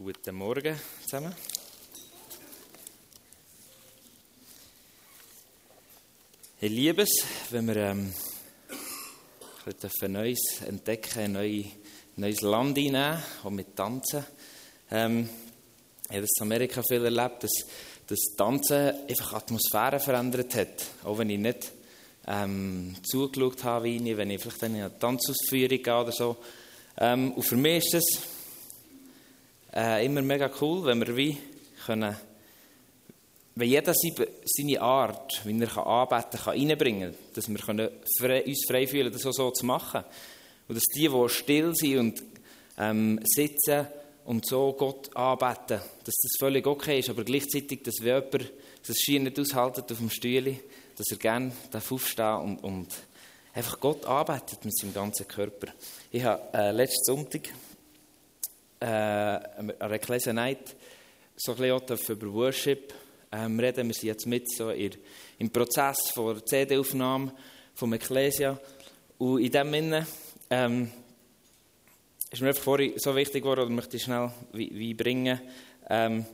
Guten 0.00 0.36
Morgen 0.36 0.76
zusammen. 1.02 1.34
Ich 6.60 6.70
liebe 6.70 7.02
es, 7.02 7.24
wenn 7.50 7.66
wir 7.66 7.76
ähm, 7.78 8.14
ein 9.66 10.12
Neues 10.12 10.62
entdecken, 10.64 11.18
ein 11.18 11.32
neues, 11.32 11.66
neues 12.14 12.40
Land 12.42 12.78
einnehmen, 12.78 13.20
auch 13.42 13.50
mit 13.50 13.74
Tanzen. 13.74 14.24
Ähm, 14.92 15.28
ich 16.08 16.10
habe 16.10 16.20
das 16.20 16.30
in 16.36 16.42
Amerika 16.42 16.80
viel 16.86 17.04
erlebt, 17.04 17.42
dass 17.42 17.66
das 18.06 18.20
Tanzen 18.36 18.92
einfach 19.08 19.32
Atmosphäre 19.32 19.98
verändert 19.98 20.54
hat. 20.54 20.86
Auch 21.02 21.18
wenn 21.18 21.30
ich 21.30 21.40
nicht 21.40 21.72
ähm, 22.28 22.94
zugeschaut 23.02 23.64
habe, 23.64 23.86
wie 23.86 24.10
ich, 24.10 24.16
wenn 24.16 24.30
ich 24.30 24.40
vielleicht 24.40 24.62
in 24.62 24.76
eine 24.76 24.96
Tanzausführung 24.96 25.82
gehe 25.82 26.00
oder 26.00 26.12
so. 26.12 26.36
Ähm, 26.98 27.32
und 27.32 27.42
für 27.42 27.56
mich 27.56 27.84
ist 27.84 27.94
es 27.94 28.37
äh, 29.74 30.04
immer 30.04 30.22
mega 30.22 30.50
cool, 30.60 30.84
wenn 30.84 31.00
wir 31.00 31.16
wie 31.16 31.38
können, 31.84 32.16
wenn 33.54 33.68
jeder 33.68 33.92
seine 33.94 34.80
Art, 34.80 35.40
wie 35.44 35.60
er 35.60 35.86
anbeten 35.86 36.40
kann, 36.40 36.58
reinbringen 36.58 37.12
kann, 37.12 37.20
dass 37.34 37.48
wir 37.48 37.58
können 37.58 37.88
frei, 38.18 38.44
uns 38.44 38.64
frei 38.68 38.86
fühlen, 38.86 39.12
das 39.12 39.26
auch 39.26 39.32
so 39.32 39.50
zu 39.50 39.66
machen. 39.66 40.04
Und 40.68 40.74
dass 40.76 40.84
die, 40.94 41.08
die 41.08 41.28
still 41.28 41.74
sind 41.74 41.98
und 41.98 42.22
ähm, 42.78 43.20
sitzen 43.24 43.86
und 44.24 44.46
so 44.46 44.74
Gott 44.74 45.14
anbeten, 45.16 45.80
dass 46.04 46.14
das 46.14 46.36
völlig 46.38 46.66
okay 46.66 47.00
ist, 47.00 47.10
aber 47.10 47.24
gleichzeitig, 47.24 47.82
dass 47.82 48.00
wenn 48.00 48.22
jemand 48.22 48.52
das 48.86 48.96
Ski 48.96 49.18
nicht 49.18 49.40
aushaltet 49.40 49.90
auf 49.90 49.98
dem 49.98 50.10
Stühle, 50.10 50.60
dass 50.96 51.06
er 51.10 51.16
gerne 51.16 51.52
aufstehen 51.72 52.36
und, 52.36 52.64
und 52.64 52.88
einfach 53.54 53.80
Gott 53.80 54.04
anbetet 54.04 54.64
mit 54.64 54.76
seinem 54.76 54.94
ganzen 54.94 55.26
Körper. 55.26 55.68
Ich 56.12 56.22
habe 56.22 56.42
äh, 56.52 56.70
letzten 56.72 57.04
Sonntag 57.04 57.48
äh, 58.80 58.86
an 58.86 59.92
Ecclesia 59.92 60.32
Night 60.32 60.76
so 61.36 61.54
ein 61.54 61.80
bisschen 61.86 62.16
über 62.16 62.32
Worship 62.32 62.94
ähm, 63.32 63.58
reden. 63.60 63.88
Wir 63.88 63.94
sind 63.94 64.08
jetzt 64.08 64.26
mit 64.26 64.50
so 64.50 64.70
in, 64.70 64.92
im 65.38 65.50
Prozess 65.50 65.96
der 66.16 66.44
CD-Aufnahme 66.44 67.32
vom 67.74 67.92
Ecclesia. 67.92 68.58
Und 69.18 69.40
in 69.40 69.50
dem 69.50 69.70
Sinne 69.72 70.06
ähm, 70.50 70.90
ist 72.30 72.42
mir 72.42 72.48
einfach 72.48 72.62
vorhin 72.62 72.94
so 72.96 73.14
wichtig 73.14 73.42
geworden, 73.42 73.60
oder 73.60 73.70
möchte 73.70 73.96
ich 73.96 74.02
schnell 74.02 74.30
wie, 74.52 74.70
wie 74.74 74.94
bringen, 74.94 75.40
ähm, 75.88 76.26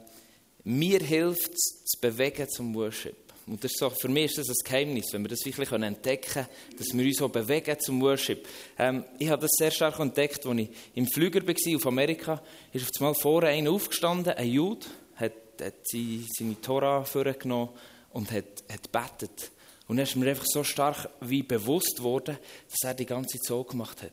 mir 0.64 1.01
hilft 1.01 1.53
es, 1.53 1.84
zu 1.84 2.01
bewegen 2.01 2.48
zum 2.48 2.75
Worship. 2.75 3.23
Und 3.47 3.62
das 3.62 3.73
ist 3.73 3.78
so, 3.78 3.91
für 3.91 4.09
mich 4.09 4.25
ist 4.25 4.39
das 4.39 4.48
ein 4.48 4.64
Geheimnis, 4.64 5.12
wenn 5.12 5.23
wir 5.23 5.28
das 5.28 5.45
wirklich 5.45 5.70
entdecken 5.70 6.33
können, 6.33 6.47
dass 6.78 6.87
wir 6.95 7.05
uns 7.05 7.19
so 7.19 7.28
bewegen 7.28 7.78
zum 7.78 8.01
Worship. 8.01 8.48
Ähm, 8.78 9.05
ich 9.19 9.28
habe 9.28 9.42
das 9.42 9.51
sehr 9.59 9.70
stark 9.70 9.98
entdeckt, 10.01 10.47
als 10.47 10.59
ich 10.59 10.70
im 10.95 11.06
Flüger 11.06 11.47
war 11.47 11.77
auf 11.77 11.86
Amerika. 11.86 12.42
Ist 12.73 12.84
auf 12.84 13.01
einmal 13.01 13.14
vorne 13.14 13.48
einer 13.48 13.70
aufgestanden, 13.70 14.33
ein 14.33 14.48
Jude, 14.48 14.86
hat, 15.17 15.33
hat 15.61 15.75
seine 15.86 16.61
Tora 16.62 17.05
vorgenommen 17.05 17.70
und 18.11 18.31
hat, 18.33 18.64
hat 18.70 18.91
betet. 18.91 19.51
Und 19.86 19.98
dann 19.98 20.05
ist 20.05 20.17
mir 20.17 20.31
einfach 20.31 20.47
so 20.47 20.64
stark 20.64 21.11
wie 21.20 21.42
bewusst 21.42 22.03
worden, 22.03 22.39
dass 22.70 22.89
er 22.89 22.95
die 22.95 23.05
ganze 23.05 23.36
Zeit 23.39 23.47
so 23.47 23.62
gemacht 23.64 24.03
hat. 24.03 24.12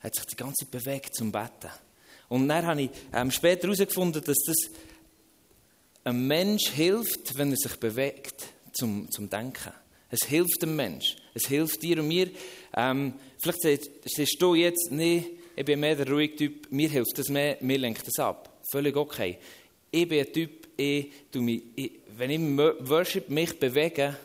Er 0.00 0.04
hat 0.04 0.14
sich 0.14 0.26
die 0.26 0.36
ganze 0.36 0.64
Zeit 0.64 0.70
bewegt 0.70 1.14
zum 1.16 1.32
Betten. 1.32 1.70
Und 2.28 2.46
dann 2.48 2.66
habe 2.66 2.82
ich 2.82 2.90
ähm, 3.12 3.30
später 3.30 3.62
herausgefunden, 3.62 4.22
dass 4.22 4.36
das 4.46 4.70
ein 6.08 6.26
Mensch 6.26 6.70
hilft, 6.70 7.36
wenn 7.36 7.50
er 7.50 7.56
sich 7.56 7.76
bewegt 7.76 8.46
zum, 8.72 9.10
zum 9.10 9.28
Denken. 9.28 9.72
Es 10.10 10.26
hilft 10.26 10.62
dem 10.62 10.74
Mensch. 10.76 11.16
Es 11.34 11.46
hilft 11.46 11.82
dir 11.82 11.98
und 12.00 12.08
mir. 12.08 12.30
Ähm, 12.74 13.14
vielleicht 13.42 13.90
siehst 14.04 14.40
du 14.40 14.54
jetzt, 14.54 14.90
nee, 14.90 15.24
ich 15.54 15.64
bin 15.64 15.80
mehr 15.80 15.96
der 15.96 16.08
ruhige 16.08 16.36
Typ, 16.36 16.70
mir 16.70 16.88
hilft 16.88 17.18
das 17.18 17.28
mehr, 17.28 17.58
mir 17.60 17.78
lenkt 17.78 18.06
das 18.06 18.18
ab. 18.24 18.60
Völlig 18.70 18.96
okay. 18.96 19.38
Ich 19.90 20.08
bin 20.08 20.20
ein 20.20 20.32
Typ, 20.32 20.68
ich, 20.76 21.12
du 21.30 21.42
mich, 21.42 21.62
ich, 21.76 21.92
wenn 22.16 22.30
ich 22.30 22.88
Worship 22.88 23.28
mich 23.28 23.58
bewege, 23.58 24.16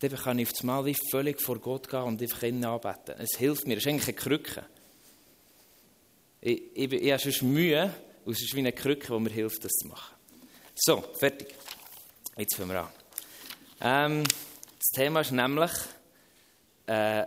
dann 0.00 0.14
kann 0.16 0.38
ich 0.38 0.48
auf 0.48 0.52
das 0.52 0.62
Mal 0.62 0.84
wie 0.84 0.96
völlig 1.10 1.40
vor 1.40 1.58
Gott 1.58 1.88
gehen 1.88 2.02
und 2.02 2.20
einfach 2.20 2.42
ihn 2.42 2.64
anbeten. 2.64 3.14
Es 3.18 3.38
hilft 3.38 3.66
mir, 3.66 3.76
es 3.76 3.84
ist 3.84 3.88
eigentlich 3.88 4.08
eine 4.08 4.16
Krücke. 4.16 4.64
Ich, 6.40 6.62
ich, 6.74 6.92
ich 6.92 7.12
habe 7.12 7.22
sonst 7.22 7.42
Mühe, 7.42 7.94
und 8.24 8.32
es 8.32 8.42
ist 8.42 8.54
wie 8.54 8.60
eine 8.60 8.72
Krücke, 8.72 9.12
die 9.12 9.20
mir 9.20 9.30
hilft, 9.30 9.64
das 9.64 9.72
zu 9.72 9.88
machen. 9.88 10.14
So, 10.76 11.00
fertig. 11.00 11.54
Jetzt 12.36 12.56
fangen 12.56 12.70
wir 12.70 12.80
an. 12.80 12.88
Ähm, 13.80 14.24
das 14.24 14.88
Thema 14.92 15.20
ist 15.20 15.30
nämlich 15.30 15.70
äh, 16.86 17.26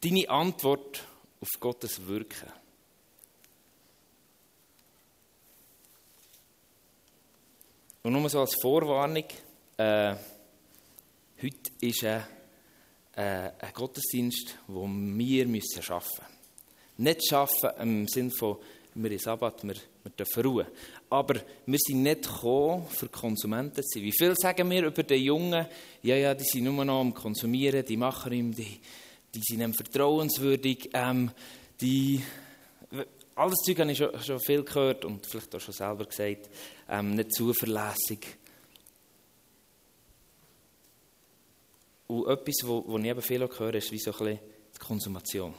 deine 0.00 0.30
Antwort 0.30 1.04
auf 1.42 1.48
Gottes 1.60 2.06
Wirken. 2.06 2.50
Und 8.02 8.12
nur 8.12 8.30
so 8.30 8.40
als 8.40 8.54
Vorwarnung, 8.62 9.26
äh, 9.76 10.14
heute 11.42 11.70
ist 11.82 12.02
ein, 12.02 12.24
äh, 13.14 13.50
ein 13.60 13.72
Gottesdienst, 13.74 14.56
den 14.66 15.18
wir 15.18 15.46
müssen 15.46 15.82
schaffen 15.82 16.24
müssen. 16.24 17.04
Nicht 17.04 17.28
schaffen 17.28 17.70
im 17.78 18.08
Sinne 18.08 18.30
von, 18.30 18.56
wir 18.94 19.10
in 19.10 19.18
Sabbat, 19.18 19.64
wir, 19.64 19.76
wir 20.02 20.10
dürfen 20.12 20.42
ruhen. 20.42 20.66
Aber 21.10 21.40
wir 21.66 21.78
sind 21.78 22.02
nicht 22.02 22.22
gekommen, 22.22 22.86
für 22.88 23.08
Konsumenten 23.08 23.82
zu 23.82 23.98
sein. 23.98 24.02
Wie 24.02 24.12
viel 24.12 24.34
sagen 24.36 24.70
wir 24.70 24.86
über 24.86 25.02
die 25.02 25.14
Jungen? 25.16 25.66
Ja, 26.02 26.16
ja, 26.16 26.34
die 26.34 26.44
sind 26.44 26.64
nur 26.64 26.84
noch 26.84 27.00
am 27.00 27.12
Konsumieren, 27.12 27.84
die 27.84 27.96
machen 27.96 28.32
ihm, 28.32 28.54
die, 28.54 28.80
die 29.34 29.42
sind 29.42 29.60
ihm 29.60 29.74
vertrauenswürdig, 29.74 30.90
ähm, 30.94 31.30
die... 31.80 32.22
Alles 33.34 33.56
Zeug 33.64 33.78
habe 33.78 33.92
ich 33.92 33.96
schon, 33.96 34.22
schon, 34.22 34.40
viel 34.40 34.62
gehört 34.64 35.04
und 35.06 35.24
vielleicht 35.24 35.54
auch 35.54 35.60
schon 35.60 35.72
selber 35.72 36.04
gesagt, 36.04 36.50
ähm, 36.90 37.14
nicht 37.14 37.32
zuverlässig. 37.32 38.26
Und 42.06 42.26
etwas, 42.26 42.56
was 42.66 43.00
ich 43.00 43.06
eben 43.06 43.22
viel 43.22 43.48
höre, 43.48 43.74
ist 43.74 43.92
wie 43.92 43.98
so 43.98 44.12
ein 44.12 44.18
bisschen 44.18 44.38
die 44.74 44.78
Konsumation. 44.78 45.54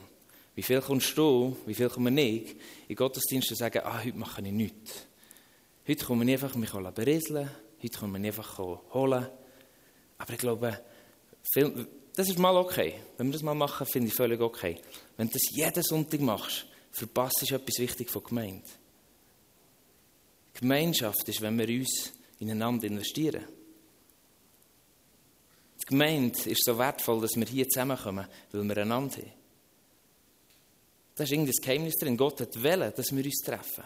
Wie 0.61 0.63
viel 0.63 0.79
kommst 0.79 1.17
du, 1.17 1.57
wie 1.65 1.73
viel 1.73 1.89
kommen 1.89 2.15
ich 2.19 2.55
in 2.87 2.95
Gottesdiensten 2.95 3.57
sagen, 3.57 3.81
ah, 3.83 4.03
heute 4.03 4.15
mache 4.15 4.43
ich 4.43 4.51
nichts. 4.51 5.07
Heute 5.87 6.05
kommen 6.05 6.27
wir 6.27 6.33
einfach 6.35 6.53
mich 6.53 6.69
berieseln, 6.69 7.49
heute 7.81 7.97
kommen 7.97 8.21
wir 8.21 8.27
einfach 8.27 8.59
holen. 8.59 9.25
Aber 10.19 10.33
ich 10.33 10.37
glaube, 10.37 10.79
viel, 11.51 11.87
das 12.15 12.29
ist 12.29 12.37
mal 12.37 12.55
okay. 12.57 12.93
Wenn 13.17 13.29
wir 13.29 13.33
das 13.33 13.41
mal 13.41 13.55
machen, 13.55 13.87
finde 13.87 14.09
ich 14.09 14.13
völlig 14.13 14.39
okay. 14.39 14.79
Wenn 15.17 15.29
du 15.29 15.33
das 15.33 15.49
jeden 15.49 15.81
Sonntag 15.81 16.21
machst, 16.21 16.67
verpasst 16.91 17.41
du 17.41 17.55
etwas 17.55 17.79
Wichtiges 17.79 18.13
von 18.13 18.23
Gemeinde. 18.23 18.67
Gemeinschaft 20.53 21.27
ist, 21.27 21.41
wenn 21.41 21.57
wir 21.57 21.67
uns 21.69 22.13
ineinander 22.37 22.85
investieren. 22.85 23.45
Die 25.81 25.85
Gemeinde 25.87 26.37
ist 26.51 26.63
so 26.63 26.77
wertvoll, 26.77 27.19
dass 27.19 27.35
wir 27.35 27.47
hier 27.47 27.67
zusammenkommen, 27.67 28.27
weil 28.51 28.63
wir 28.63 28.77
einander 28.77 29.17
haben. 29.17 29.40
Da 31.15 31.23
ist 31.23 31.31
irgendein 31.31 31.55
Geheimnis 31.61 31.95
drin. 31.95 32.17
Gott 32.17 32.41
hat 32.41 32.63
wollen, 32.63 32.93
dass 32.95 33.11
wir 33.11 33.23
uns 33.23 33.41
treffen. 33.43 33.83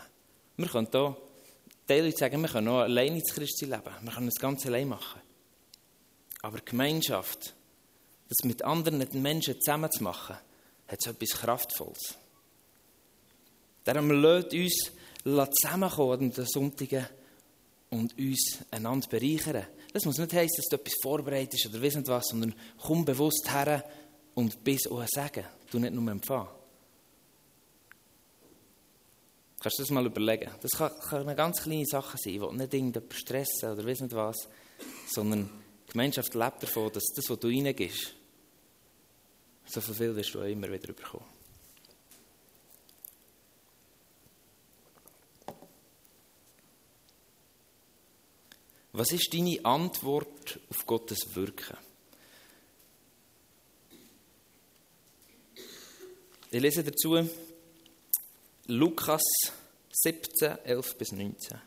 Wir 0.58 0.68
können 0.68 0.88
hier 1.88 2.04
die 2.04 2.12
sagen, 2.12 2.42
wir 2.42 2.50
können 2.50 2.68
auch 2.68 2.80
alleine 2.80 3.18
ins 3.18 3.34
Christi 3.34 3.66
leben. 3.66 3.84
Wir 4.02 4.12
können 4.12 4.28
das 4.28 4.42
Ganze 4.42 4.68
allein 4.68 4.88
machen. 4.88 5.22
Aber 6.42 6.60
Gemeinschaft, 6.60 7.54
das 8.30 8.44
mit 8.44 8.64
anderen 8.64 9.06
Menschen 9.22 9.60
zusammen 9.60 9.92
zu 9.92 10.04
machen, 10.04 10.36
hat 10.88 11.02
so 11.02 11.10
etwas 11.12 11.30
Kraftvolles. 11.30 12.16
Darum 13.84 14.12
lässt 14.12 14.54
uns 14.54 14.92
zusammenkommen 15.24 16.14
an 16.14 16.32
den 16.32 16.46
Sonntagen 16.46 17.06
und 17.90 18.18
uns 18.18 18.60
einander 18.72 19.08
bereichern. 19.08 19.68
Das 19.94 20.06
muss 20.06 20.18
nicht 20.18 20.34
heißen, 20.34 20.58
dass 20.58 20.66
du 20.70 20.76
etwas 20.76 20.96
vorbereitest 21.02 21.68
oder 21.68 21.80
nicht 21.80 22.08
was, 22.08 22.26
sondern 22.30 22.54
komm 22.80 23.06
bewusst 23.06 23.50
her 23.52 23.84
und 24.34 24.64
bis 24.64 24.88
auch 24.88 25.06
sagen. 25.08 25.46
Du 25.72 25.80
nicht 25.80 25.94
nur 25.94 26.12
empfangen. 26.12 26.50
Kannst 29.66 29.80
du 29.80 29.82
das 29.82 29.90
mal 29.90 30.06
überlegen? 30.06 30.52
Das 30.62 30.74
kann, 30.74 30.92
kann 31.10 31.22
eine 31.22 31.36
ganz 31.36 31.64
kleine 31.64 31.88
Sache 31.88 32.20
sein, 32.20 32.34
die 32.34 32.56
nicht 32.56 32.72
irgendjemand 32.72 33.12
stressen 33.16 33.72
oder 33.72 33.84
weiss 33.84 34.00
nicht 34.00 34.14
was, 34.14 34.48
sondern 35.08 35.50
die 35.88 35.92
Gemeinschaft 35.92 36.36
lebt 36.36 36.62
davon, 36.62 36.92
dass 36.94 37.06
das, 37.16 37.28
was 37.28 37.40
du 37.40 37.48
reingibst, 37.48 38.14
so 39.66 39.82
viel 39.82 40.16
wirst 40.16 40.36
du 40.36 40.42
auch 40.42 40.46
immer 40.46 40.72
wieder 40.72 40.94
bekommen. 40.94 41.26
Was 48.94 49.12
ist 49.14 49.34
deine 49.34 49.66
Antwort 49.66 50.60
auf 50.70 50.86
Gottes 50.86 51.22
Wirken? 51.34 51.78
Ich 56.52 56.62
lese 56.62 56.84
dazu 56.84 57.18
Lukas 58.68 59.22
17, 59.92 60.58
11 60.64 60.98
bis 60.98 61.12
19. 61.12 61.62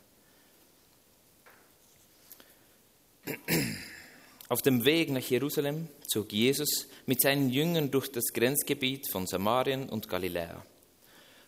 Auf 4.49 4.63
dem 4.63 4.85
Weg 4.85 5.11
nach 5.11 5.23
Jerusalem 5.23 5.87
zog 6.09 6.33
Jesus 6.33 6.89
mit 7.07 7.23
seinen 7.23 7.51
Jüngern 7.51 7.93
durch 7.93 8.11
das 8.11 8.25
Grenzgebiet 8.35 9.09
von 9.13 9.29
Samarien 9.29 9.89
und 9.89 10.09
Galiläa. 10.09 10.61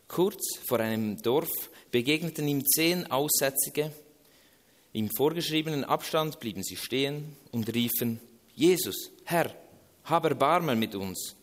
Kurz 0.06 0.56
vor 0.64 0.78
einem 0.78 1.20
Dorf 1.20 1.50
begegneten 1.90 2.46
ihm 2.46 2.64
zehn 2.64 3.10
Aussätzige. 3.10 3.90
Im 4.92 5.10
vorgeschriebenen 5.10 5.82
Abstand 5.82 6.38
blieben 6.38 6.62
sie 6.62 6.76
stehen 6.76 7.34
und 7.50 7.74
riefen, 7.74 8.20
Jesus, 8.54 9.10
Herr, 9.24 9.52
hab 10.04 10.24
Erbarmen 10.26 10.78
mit 10.78 10.94
uns. 10.94 11.34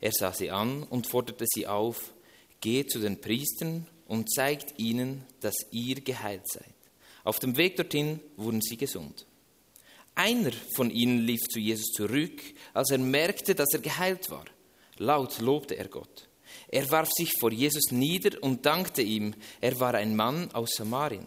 Er 0.00 0.12
sah 0.12 0.32
sie 0.32 0.50
an 0.50 0.82
und 0.84 1.06
forderte 1.06 1.44
sie 1.46 1.66
auf, 1.66 2.10
geht 2.60 2.90
zu 2.90 2.98
den 2.98 3.20
Priestern 3.20 3.86
und 4.06 4.32
zeigt 4.32 4.78
ihnen, 4.78 5.24
dass 5.40 5.54
ihr 5.70 6.00
geheilt 6.00 6.48
seid. 6.50 6.74
Auf 7.24 7.38
dem 7.38 7.56
Weg 7.56 7.76
dorthin 7.76 8.20
wurden 8.36 8.60
sie 8.60 8.76
gesund. 8.76 9.26
Einer 10.14 10.52
von 10.74 10.90
ihnen 10.90 11.20
lief 11.20 11.40
zu 11.48 11.58
Jesus 11.58 11.92
zurück, 11.92 12.42
als 12.74 12.90
er 12.90 12.98
merkte, 12.98 13.54
dass 13.54 13.72
er 13.72 13.80
geheilt 13.80 14.30
war. 14.30 14.44
Laut 14.98 15.40
lobte 15.40 15.76
er 15.76 15.88
Gott. 15.88 16.28
Er 16.68 16.90
warf 16.90 17.10
sich 17.12 17.32
vor 17.38 17.52
Jesus 17.52 17.90
nieder 17.90 18.42
und 18.42 18.66
dankte 18.66 19.02
ihm. 19.02 19.34
Er 19.60 19.78
war 19.80 19.94
ein 19.94 20.16
Mann 20.16 20.50
aus 20.52 20.70
Samarien. 20.76 21.26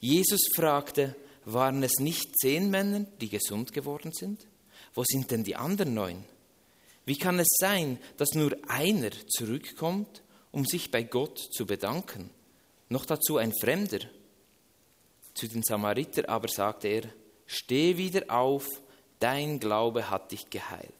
Jesus 0.00 0.40
fragte, 0.54 1.16
waren 1.44 1.82
es 1.82 1.98
nicht 1.98 2.38
zehn 2.38 2.70
Männer, 2.70 3.06
die 3.20 3.28
gesund 3.28 3.72
geworden 3.72 4.12
sind? 4.12 4.46
Wo 4.94 5.04
sind 5.06 5.30
denn 5.30 5.44
die 5.44 5.56
anderen 5.56 5.94
neun? 5.94 6.24
Wie 7.04 7.16
kann 7.16 7.38
es 7.38 7.48
sein, 7.58 7.98
dass 8.16 8.34
nur 8.34 8.56
einer 8.68 9.10
zurückkommt, 9.28 10.22
um 10.52 10.64
sich 10.64 10.90
bei 10.90 11.02
Gott 11.02 11.38
zu 11.38 11.66
bedanken? 11.66 12.30
Noch 12.88 13.04
dazu 13.04 13.36
ein 13.36 13.52
Fremder. 13.52 14.00
Zu 15.34 15.46
den 15.48 15.62
Samariter 15.62 16.28
aber 16.28 16.48
sagte 16.48 16.88
er, 16.88 17.02
steh 17.46 17.96
wieder 17.96 18.30
auf, 18.30 18.66
dein 19.20 19.60
Glaube 19.60 20.10
hat 20.10 20.32
dich 20.32 20.50
geheilt. 20.50 20.94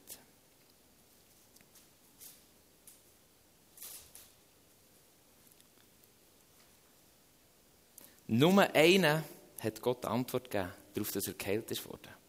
Nur 8.28 8.62
einer 8.74 9.24
hat 9.58 9.82
Gott 9.82 10.04
Antwort 10.04 10.50
gegeben, 10.50 10.72
darauf, 10.94 11.10
dass 11.10 11.26
er 11.26 11.34
geheilt 11.34 11.68
ist 11.72 11.84
worden. 11.84 12.19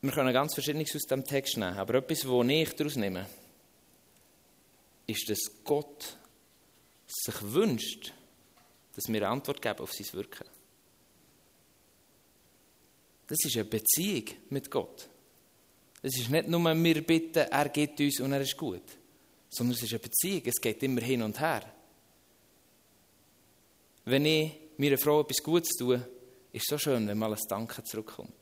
Wir 0.00 0.12
können 0.12 0.32
ganz 0.32 0.54
Verschiedenes 0.54 0.94
aus 0.94 1.02
dem 1.02 1.24
Text 1.24 1.56
nehmen, 1.56 1.76
aber 1.76 1.94
etwas, 1.94 2.24
was 2.28 2.48
ich 2.48 2.70
daraus 2.74 2.96
nehme, 2.96 3.26
ist, 5.06 5.28
dass 5.28 5.40
Gott 5.64 6.16
sich 7.06 7.34
wünscht, 7.42 8.12
dass 8.94 9.08
wir 9.08 9.16
eine 9.16 9.28
Antwort 9.28 9.60
geben 9.60 9.80
auf 9.80 9.92
sein 9.92 10.06
Wirken. 10.12 10.46
Das 13.26 13.38
ist 13.44 13.56
eine 13.56 13.64
Beziehung 13.64 14.24
mit 14.50 14.70
Gott. 14.70 15.08
Es 16.02 16.16
ist 16.16 16.30
nicht 16.30 16.48
nur, 16.48 16.62
wir 16.62 17.06
bitten, 17.06 17.46
er 17.50 17.68
gibt 17.68 18.00
uns 18.00 18.20
und 18.20 18.32
er 18.32 18.40
ist 18.40 18.56
gut, 18.56 18.82
sondern 19.50 19.74
es 19.74 19.82
ist 19.82 19.92
eine 19.92 19.98
Beziehung. 19.98 20.42
Es 20.44 20.60
geht 20.60 20.82
immer 20.82 21.00
hin 21.00 21.22
und 21.22 21.38
her. 21.40 21.62
Wenn 24.04 24.24
ich 24.24 24.52
meiner 24.76 24.96
Frau 24.96 25.20
etwas 25.20 25.42
Gutes 25.42 25.76
tue, 25.76 25.96
ist 26.52 26.62
es 26.62 26.68
so 26.68 26.78
schön, 26.78 27.06
wenn 27.08 27.18
mal 27.18 27.32
ein 27.32 27.40
Danke 27.48 27.82
zurückkommt. 27.84 28.37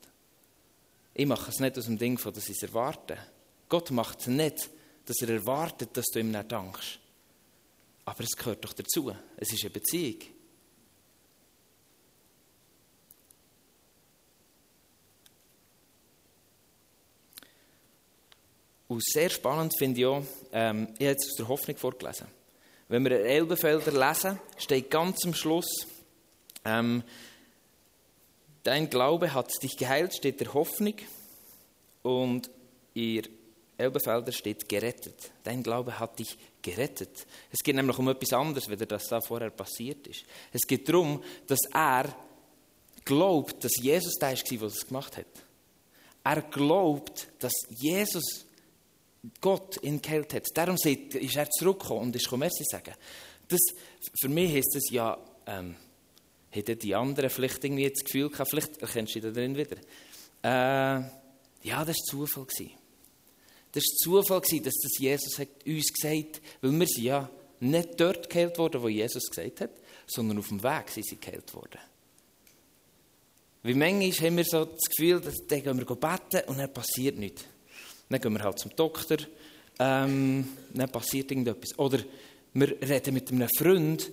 Ich 1.19 1.25
mache 1.25 1.49
es 1.49 1.59
nicht 1.59 1.75
aus 1.79 1.85
dem 1.85 1.97
Ding, 1.97 2.19
von, 2.19 2.31
dass 2.31 2.47
ich 2.47 2.57
es 2.57 2.61
erwarte. 2.61 3.17
Gott 3.67 3.89
macht 3.89 4.19
es 4.19 4.27
nicht, 4.27 4.69
dass 5.03 5.19
er 5.23 5.29
erwartet, 5.29 5.97
dass 5.97 6.05
du 6.13 6.19
ihm 6.19 6.29
nicht 6.29 6.51
dankst. 6.51 6.99
Aber 8.05 8.23
es 8.23 8.37
gehört 8.37 8.63
doch 8.63 8.73
dazu. 8.73 9.11
Es 9.35 9.51
ist 9.51 9.63
eine 9.63 9.71
Beziehung. 9.71 10.19
Und 18.87 19.03
sehr 19.03 19.31
spannend 19.31 19.75
finde 19.75 19.99
ich 19.99 20.05
auch, 20.05 20.23
ähm, 20.51 20.89
ich 20.99 21.07
habe 21.07 21.13
jetzt 21.13 21.31
aus 21.31 21.35
der 21.35 21.47
Hoffnung 21.47 21.77
vorgelesen. 21.77 22.27
Wenn 22.89 23.03
wir 23.03 23.25
Elbenfelder 23.25 23.91
lesen, 23.91 24.39
steht 24.55 24.91
ganz 24.91 25.25
am 25.25 25.33
Schluss, 25.33 25.87
ähm, 26.63 27.01
dein 28.67 28.89
Glaube 28.89 29.33
hat 29.33 29.51
dich 29.63 29.77
geheilt, 29.77 30.13
steht 30.13 30.41
der 30.41 30.53
Hoffnung. 30.53 30.95
Und 32.03 32.49
ihr 32.93 33.23
Elbenfelder 33.77 34.31
steht 34.33 34.67
gerettet. 34.67 35.31
Dein 35.43 35.63
Glaube 35.63 35.97
hat 35.97 36.19
dich 36.19 36.37
gerettet. 36.61 37.25
Es 37.51 37.59
geht 37.63 37.75
nämlich 37.75 37.97
um 37.97 38.09
etwas 38.09 38.33
anderes, 38.33 38.67
als 38.67 38.87
das 38.87 39.07
da 39.07 39.21
vorher 39.21 39.51
passiert 39.51 40.05
ist. 40.07 40.25
Es 40.51 40.61
geht 40.67 40.89
darum, 40.89 41.23
dass 41.47 41.59
er 41.73 42.13
glaubt, 43.05 43.63
dass 43.63 43.71
Jesus 43.81 44.15
der 44.15 44.31
war, 44.31 44.35
der 44.35 44.57
das 44.57 44.85
gemacht 44.87 45.17
hat. 45.17 45.25
Er 46.23 46.41
glaubt, 46.41 47.29
dass 47.39 47.53
Jesus 47.69 48.45
Gott 49.39 49.81
ihn 49.81 50.01
geheilt 50.01 50.33
hat. 50.33 50.43
Darum 50.53 50.75
ist 50.75 51.35
er 51.35 51.49
zurückgekommen 51.49 52.01
und 52.01 52.15
ist 52.15 52.29
Merci 52.31 52.65
sagen. 52.69 52.93
Das, 53.47 53.61
für 54.19 54.29
mich 54.29 54.53
heißt 54.53 54.75
das 54.75 54.89
ja, 54.91 55.17
ähm, 55.45 55.75
hätten 56.57 56.79
die 56.79 56.95
anderen 56.95 57.29
vielleicht 57.29 57.63
irgendwie 57.63 57.89
das 57.89 58.03
Gefühl 58.03 58.29
gehabt, 58.29 58.49
vielleicht 58.49 58.77
erkennst 58.77 59.15
du 59.15 59.19
dich 59.19 59.33
da 59.33 59.39
drin 59.39 59.55
wieder. 59.55 59.77
Äh, 60.43 61.09
ja, 61.63 61.85
das 61.85 61.97
war 61.97 62.27
Zufall. 62.27 62.45
Das 63.71 63.83
war 63.83 64.23
Zufall, 64.23 64.41
dass 64.61 64.73
das 64.73 64.99
Jesus 64.99 65.39
hat 65.39 65.49
uns 65.65 65.93
gesagt 65.93 66.35
hat, 66.35 66.41
weil 66.61 66.79
wir 66.79 66.87
sind 66.87 67.03
ja 67.03 67.29
nicht 67.59 67.99
dort 67.99 68.29
geheilt 68.29 68.57
worden, 68.57 68.81
wo 68.81 68.87
Jesus 68.87 69.29
gesagt 69.29 69.61
hat, 69.61 69.71
sondern 70.05 70.39
auf 70.39 70.47
dem 70.47 70.63
Weg 70.63 70.89
sind 70.89 71.05
sie 71.05 71.17
geheilt 71.17 71.53
worden. 71.53 71.79
Wie 73.63 73.73
manchmal 73.73 74.11
haben 74.11 74.37
wir 74.37 74.45
so 74.45 74.65
das 74.65 74.89
Gefühl, 74.89 75.19
dass 75.19 75.45
dann 75.47 75.63
gehen 75.63 75.77
wir 75.77 75.95
beten 75.95 76.47
und 76.47 76.57
dann 76.57 76.73
passiert 76.73 77.17
nichts. 77.17 77.43
Dann 78.09 78.21
gehen 78.21 78.33
wir 78.33 78.43
halt 78.43 78.59
zum 78.59 78.73
Doktor, 78.75 79.17
ähm, 79.79 80.47
dann 80.73 80.89
passiert 80.89 81.31
irgendetwas. 81.31 81.77
Oder 81.77 81.99
wir 82.53 82.81
reden 82.81 83.13
mit 83.13 83.29
einem 83.31 83.49
Freund, 83.57 84.09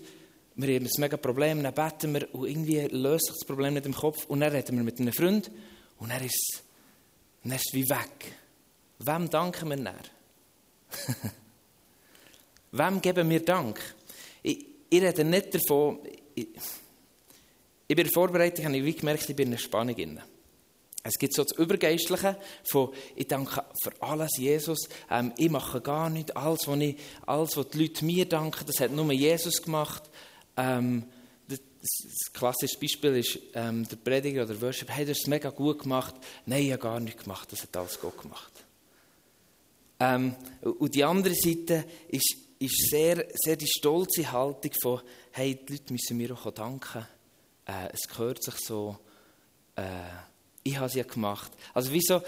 wir 0.56 0.74
haben 0.76 0.86
ein 0.86 0.90
mega 0.98 1.16
Problem, 1.16 1.62
dann 1.62 1.74
beten 1.74 2.14
wir 2.14 2.32
und 2.34 2.48
irgendwie 2.48 2.80
löst 2.80 3.26
sich 3.26 3.34
das 3.34 3.46
Problem 3.46 3.74
nicht 3.74 3.86
im 3.86 3.94
Kopf 3.94 4.24
und 4.26 4.40
dann 4.40 4.52
reden 4.52 4.76
wir 4.76 4.84
mit 4.84 5.00
einem 5.00 5.12
Freund 5.12 5.50
und 5.98 6.10
er 6.10 6.22
ist, 6.22 6.62
dann 7.42 7.52
ist 7.52 7.72
wie 7.72 7.88
weg. 7.88 8.36
Wem 9.00 9.28
danken 9.28 9.68
wir 9.68 9.76
näher? 9.76 9.94
Wem 12.72 13.00
geben 13.00 13.28
wir 13.30 13.44
Dank? 13.44 13.80
Ich, 14.42 14.64
ich 14.90 15.02
rede 15.02 15.24
nicht 15.24 15.54
davon, 15.54 15.98
ich, 16.34 16.48
ich 17.86 17.96
bin 17.96 18.10
vorbereitet, 18.10 18.64
habe 18.64 18.76
ich 18.76 18.96
gemerkt, 18.96 19.28
ich 19.28 19.36
bin 19.36 19.48
in 19.48 19.54
einer 19.54 19.60
Spannung 19.60 19.94
drin. 19.94 20.20
Es 21.06 21.18
gibt 21.18 21.34
so 21.34 21.44
das 21.44 21.58
Übergeistliche 21.58 22.38
von, 22.64 22.90
ich 23.14 23.28
danke 23.28 23.62
für 23.82 23.92
alles 24.00 24.38
Jesus, 24.38 24.88
ähm, 25.10 25.32
ich 25.36 25.50
mache 25.50 25.82
gar 25.82 26.08
nichts, 26.08 26.30
alles 26.32 26.66
was, 26.66 26.78
ich, 26.78 26.96
alles, 27.26 27.56
was 27.56 27.68
die 27.68 27.82
Leute 27.82 28.04
mir 28.06 28.26
danken, 28.26 28.64
das 28.66 28.80
hat 28.80 28.90
nur 28.90 29.12
Jesus 29.12 29.60
gemacht. 29.60 30.08
Ähm, 30.56 31.04
das, 31.48 31.58
das 31.80 32.32
klassische 32.32 32.78
Beispiel 32.78 33.16
ist 33.16 33.38
ähm, 33.54 33.86
der 33.88 33.96
Prediger 33.96 34.44
oder 34.44 34.54
der 34.54 34.62
Worship, 34.62 34.90
hey, 34.90 35.06
hast 35.06 35.20
es 35.20 35.26
mega 35.26 35.50
gut 35.50 35.80
gemacht. 35.80 36.14
Nein, 36.46 36.64
ich 36.64 36.72
habe 36.72 36.82
gar 36.82 37.00
nichts 37.00 37.22
gemacht, 37.22 37.52
das 37.52 37.62
hat 37.62 37.76
alles 37.76 38.00
Gott 38.00 38.20
gemacht. 38.20 38.52
Ähm, 40.00 40.34
und 40.62 40.94
die 40.94 41.04
andere 41.04 41.34
Seite 41.34 41.84
ist, 42.08 42.36
ist 42.58 42.90
sehr, 42.90 43.26
sehr 43.34 43.56
die 43.56 43.68
stolze 43.68 44.30
Haltung 44.30 44.72
von, 44.82 45.00
hey, 45.32 45.54
die 45.54 45.74
Leute 45.74 45.92
müssen 45.92 46.16
mir 46.16 46.32
auch 46.32 46.50
danken. 46.50 47.06
Äh, 47.66 47.88
es 47.92 48.08
gehört 48.08 48.42
sich 48.42 48.56
so, 48.56 48.98
äh, 49.76 49.82
ich 50.62 50.76
habe 50.76 50.86
es 50.86 50.94
ja 50.94 51.04
gemacht. 51.04 51.52
Also 51.72 51.92
wieso, 51.92 52.16
äh, 52.16 52.22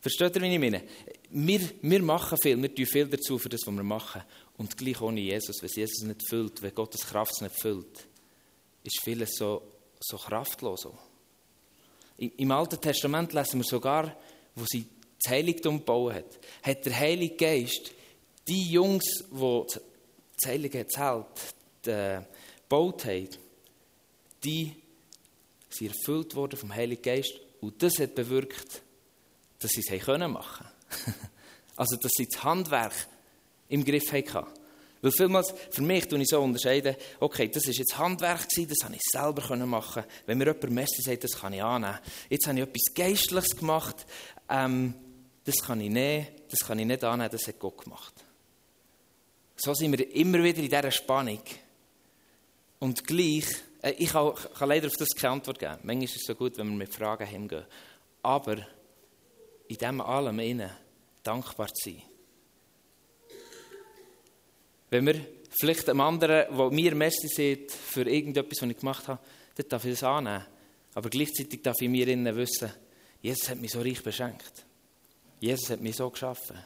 versteht 0.00 0.36
ihr, 0.36 0.42
wie 0.42 0.54
ich 0.54 0.60
meine? 0.60 0.82
Wir, 1.30 1.60
wir 1.82 2.02
machen 2.02 2.38
viel, 2.40 2.60
wir 2.60 2.74
tun 2.74 2.86
viel 2.86 3.06
dazu 3.06 3.38
für 3.38 3.48
das, 3.48 3.60
was 3.66 3.74
wir 3.74 3.82
machen. 3.82 4.22
Und 4.58 4.76
gleich 4.76 5.00
ohne 5.00 5.20
Jesus, 5.20 5.56
wenn 5.60 5.70
Jesus 5.70 6.02
nicht 6.02 6.28
füllt, 6.28 6.62
wenn 6.62 6.74
Gottes 6.74 7.02
Kraft 7.02 7.40
nicht 7.42 7.60
füllt, 7.60 8.06
ist 8.82 9.00
vieles 9.02 9.34
so, 9.36 9.62
so 10.00 10.16
kraftlos. 10.16 10.88
Im 12.16 12.50
Alten 12.50 12.80
Testament 12.80 13.32
lesen 13.32 13.60
wir 13.60 13.64
sogar, 13.64 14.16
wo 14.54 14.64
sie 14.66 14.86
das 15.22 15.32
Heiligtum 15.32 15.78
gebaut 15.78 16.14
hat, 16.14 16.38
hat 16.62 16.86
der 16.86 16.98
Heilige 16.98 17.36
Geist 17.36 17.92
die 18.48 18.70
Jungs, 18.70 19.24
die 19.30 19.62
das 19.66 20.50
Heilige 20.50 20.86
Zelt 20.86 21.26
äh, 21.86 22.22
gebaut 22.62 23.04
haben, 23.04 23.28
die 24.44 24.76
sind 25.68 25.88
erfüllt 25.88 26.34
worden 26.34 26.58
vom 26.58 26.74
Heiligen 26.74 27.02
Geist 27.02 27.40
und 27.60 27.82
das 27.82 27.98
hat 27.98 28.14
bewirkt, 28.14 28.82
dass 29.58 29.70
sie 29.72 29.82
es 29.86 30.04
können 30.04 30.32
machen 30.32 30.66
Also, 31.76 31.96
dass 31.96 32.12
sie 32.16 32.26
das 32.26 32.42
Handwerk 32.42 32.94
im 33.68 33.84
Griff 33.84 34.12
hatten. 34.12 34.46
Weil 35.02 35.12
vielmals, 35.12 35.54
für 35.70 35.82
mich 35.82 36.08
tue 36.08 36.20
ich 36.20 36.28
so 36.28 36.40
unterscheiden, 36.40 36.96
okay, 37.20 37.48
das 37.48 37.66
war 37.66 37.72
jetzt 37.72 37.98
Handwerk, 37.98 38.48
das 38.48 38.84
habe 38.84 38.94
ich 38.94 39.02
selber 39.02 39.56
machen 39.66 40.04
Wenn 40.24 40.38
mir 40.38 40.46
jemand 40.46 40.70
Messi 40.70 41.02
sagt, 41.02 41.24
das 41.24 41.32
kann 41.32 41.52
ich 41.52 41.62
annehmen. 41.62 41.98
Jetzt 42.30 42.46
habe 42.46 42.58
ich 42.58 42.64
etwas 42.64 42.94
Geistliches 42.94 43.56
gemacht, 43.56 44.06
ähm, 44.48 44.94
das 45.44 45.56
kann 45.56 45.80
ich 45.80 45.90
nehmen, 45.90 46.26
das 46.48 46.60
kann 46.66 46.78
ich 46.78 46.86
nicht 46.86 47.04
annehmen, 47.04 47.30
das 47.30 47.46
hat 47.46 47.58
Gott 47.58 47.84
gemacht. 47.84 48.14
So 49.56 49.74
sind 49.74 49.96
wir 49.96 50.14
immer 50.14 50.42
wieder 50.42 50.58
in 50.58 50.68
dieser 50.68 50.90
Spannung. 50.90 51.42
Und 52.78 53.06
gleich, 53.06 53.46
äh, 53.82 53.92
ich 53.98 54.10
kann, 54.10 54.34
kann, 54.34 54.68
leider 54.68 54.88
auf 54.88 54.96
das 54.98 55.10
keine 55.10 55.34
Antwort 55.34 55.58
geben. 55.58 55.78
Manchmal 55.82 56.04
ist 56.04 56.16
es 56.16 56.24
so 56.26 56.34
gut, 56.34 56.58
wenn 56.58 56.68
wir 56.68 56.76
mit 56.76 56.92
Fragen 56.92 57.26
hingehen. 57.26 57.64
Aber 58.22 58.56
in 59.68 59.76
dem 59.76 60.00
allem 60.00 60.38
innen 60.40 60.70
dankbar 61.22 61.68
zu 61.68 61.90
sein. 61.90 62.02
Wenn 64.90 65.06
wir 65.06 65.26
vielleicht 65.58 65.88
einem 65.88 66.00
anderen, 66.00 66.56
der 66.56 66.70
mir 66.70 66.94
Merci 66.94 67.28
sieht 67.28 67.72
für 67.72 68.02
irgendetwas, 68.02 68.62
was 68.62 68.70
ich 68.70 68.78
gemacht 68.78 69.08
habe, 69.08 69.20
dann 69.56 69.68
darf 69.68 69.84
ich 69.84 69.92
das 69.92 70.02
annehmen. 70.02 70.44
Aber 70.94 71.10
gleichzeitig 71.10 71.62
darf 71.62 71.80
ich 71.80 71.88
mir 71.88 72.08
innen 72.08 72.34
wissen, 72.36 72.70
Jesus 73.20 73.48
hat 73.48 73.60
mich 73.60 73.72
so 73.72 73.80
reich 73.80 74.02
beschenkt. 74.02 74.64
Jesus 75.40 75.70
hat 75.70 75.80
mich 75.80 75.96
so 75.96 76.08
geschaffen. 76.08 76.56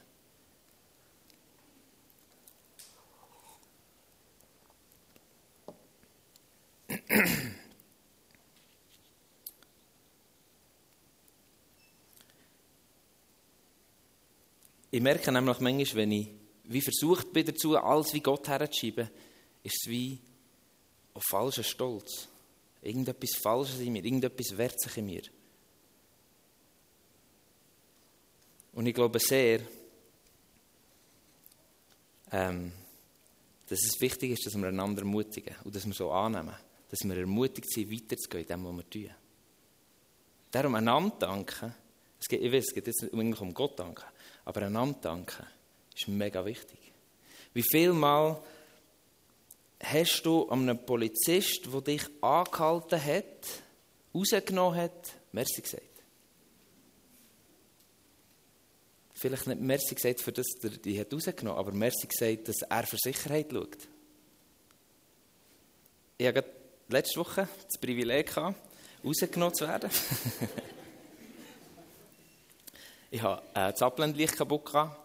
Ich 14.92 15.00
merke 15.00 15.30
nämlich 15.30 15.60
manchmal, 15.60 15.94
wenn 15.94 16.12
ich 16.12 16.39
wie 16.70 16.80
versucht 16.80 17.32
bin 17.32 17.44
dazu, 17.44 17.76
alles 17.76 18.14
wie 18.14 18.20
Gott 18.20 18.46
herzuschieben, 18.46 19.10
ist 19.64 19.82
es 19.82 19.90
wie 19.90 20.20
auf 21.14 21.24
falschen 21.28 21.64
Stolz. 21.64 22.28
Irgendetwas 22.80 23.30
Falsches 23.42 23.80
in 23.80 23.92
mir, 23.92 24.04
irgendetwas 24.04 24.56
wehrt 24.56 24.80
sich 24.80 24.96
in 24.96 25.06
mir. 25.06 25.22
Und 28.72 28.86
ich 28.86 28.94
glaube 28.94 29.18
sehr, 29.18 29.60
ähm, 32.30 32.72
dass 33.66 33.80
es 33.84 34.00
wichtig 34.00 34.30
ist, 34.30 34.46
dass 34.46 34.54
wir 34.54 34.68
einander 34.68 35.02
ermutigen 35.02 35.56
und 35.64 35.74
dass 35.74 35.84
wir 35.84 35.92
so 35.92 36.12
annehmen. 36.12 36.54
Dass 36.88 37.00
wir 37.00 37.16
ermutigt 37.16 37.68
sind, 37.68 37.90
weiterzugehen 37.90 38.44
in 38.44 38.48
dem, 38.48 38.64
was 38.64 38.76
wir 38.76 38.90
tun. 38.90 39.14
Darum 40.52 40.76
einander 40.76 41.16
danken. 41.18 41.74
Es 42.20 42.28
geht, 42.28 42.42
ich 42.42 42.52
weiß, 42.52 42.66
es 42.68 42.74
geht 42.74 42.86
jetzt 42.86 43.12
nicht 43.12 43.40
um 43.40 43.54
Gott 43.54 43.76
danken, 43.76 44.04
aber 44.44 44.62
einander 44.62 44.98
danken 45.00 45.46
ist 46.00 46.08
mega 46.08 46.44
wichtig. 46.44 46.78
Wie 47.52 47.62
viel 47.62 47.92
Mal 47.92 48.40
hast 49.82 50.22
du 50.22 50.48
einem 50.48 50.78
Polizist, 50.84 51.68
der 51.72 51.80
dich 51.80 52.02
angehalten 52.20 53.04
hat, 53.04 53.46
rausgenommen 54.14 54.78
hat, 54.78 55.14
Merci 55.32 55.62
gesagt? 55.62 55.84
Vielleicht 59.12 59.46
nicht 59.46 59.60
Merci 59.60 59.94
gesagt, 59.94 60.20
für 60.20 60.32
das 60.32 60.46
er 60.62 60.70
dich 60.70 60.98
hat 60.98 61.12
rausgenommen 61.12 61.58
aber 61.58 61.72
Merci 61.72 62.06
gesagt, 62.06 62.48
dass 62.48 62.62
er 62.62 62.86
für 62.86 62.96
Sicherheit 62.98 63.52
schaut. 63.52 63.88
Ich 66.16 66.26
hatte 66.26 66.44
letzte 66.88 67.20
Woche 67.20 67.48
das 67.64 67.80
Privileg, 67.80 68.34
rausgenommen 68.36 69.54
zu 69.54 69.66
werden. 69.66 69.90
ich 73.10 73.22
habe 73.22 73.42
äh, 73.54 73.72
das 73.72 73.82
Abblendlicht 73.82 74.36
kaputt 74.36 74.66
gehabt. 74.66 74.99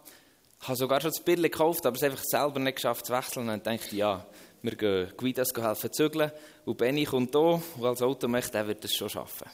Habe 0.66 0.76
sogar 0.76 1.00
schon 1.00 1.10
das 1.10 1.22
Bild 1.22 1.42
gekauft, 1.42 1.86
aber 1.86 1.96
es 1.96 2.02
einfach 2.02 2.24
selber 2.24 2.58
nicht 2.58 2.76
geschafft 2.76 3.06
zu 3.06 3.12
wechseln. 3.12 3.48
Und 3.48 3.64
dann 3.64 3.78
dachte 3.78 3.94
ja, 3.94 4.26
wir 4.62 4.74
gehen 4.74 5.12
Guidas 5.16 5.48
helfen 5.56 5.92
zügeln. 5.92 6.32
Und 6.64 6.76
Benny 6.76 7.04
kommt 7.04 7.34
hier, 7.34 7.62
der 7.78 7.88
als 7.88 8.02
Auto 8.02 8.26
möchte, 8.26 8.52
der 8.52 8.66
wird 8.66 8.82
das 8.82 8.92
schon 8.92 9.08
schaffen. 9.08 9.48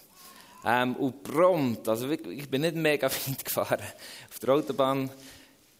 Ähm, 0.65 0.95
und 0.97 1.23
prompt, 1.23 1.89
also 1.89 2.09
ich 2.09 2.49
bin 2.49 2.61
nicht 2.63 2.77
mega 2.77 3.11
weit 3.29 3.45
gefahren. 3.45 3.83
Auf 4.31 4.39
der 4.39 4.55
Autobahn 4.55 5.11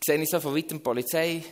sehe 0.05 0.21
ich 0.21 0.29
so 0.29 0.41
von 0.41 0.57
weitem 0.57 0.79
die 0.79 0.83
Polizei 0.83 1.45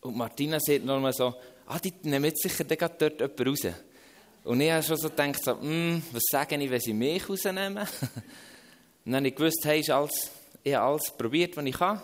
und 0.00 0.16
Martina 0.16 0.58
sieht 0.58 0.84
noch 0.84 1.00
mal 1.00 1.12
so, 1.12 1.34
ah, 1.66 1.78
die 1.78 1.92
nehmen 2.02 2.24
jetzt 2.24 2.42
sicher 2.42 2.64
dort 2.64 3.20
jemanden 3.20 3.48
raus. 3.48 3.74
Und 4.42 4.60
ich 4.60 4.70
habe 4.70 4.82
schon 4.82 4.96
so 4.96 5.10
gedacht, 5.10 5.44
so, 5.44 5.60
hm, 5.60 6.02
was 6.12 6.22
sagen 6.30 6.60
ich, 6.60 6.70
wenn 6.70 6.80
sie 6.80 6.94
mich 6.94 7.28
rausnehmen? 7.28 7.78
und 9.04 9.12
dann 9.12 9.16
habe 9.16 9.28
ich 9.28 9.34
gewusst, 9.34 9.60
hey, 9.64 9.80
ich 9.80 9.90
habe 9.90 10.10
alles 10.64 11.12
probiert, 11.16 11.56
was 11.56 11.64
ich 11.64 11.78
kann. 11.78 12.02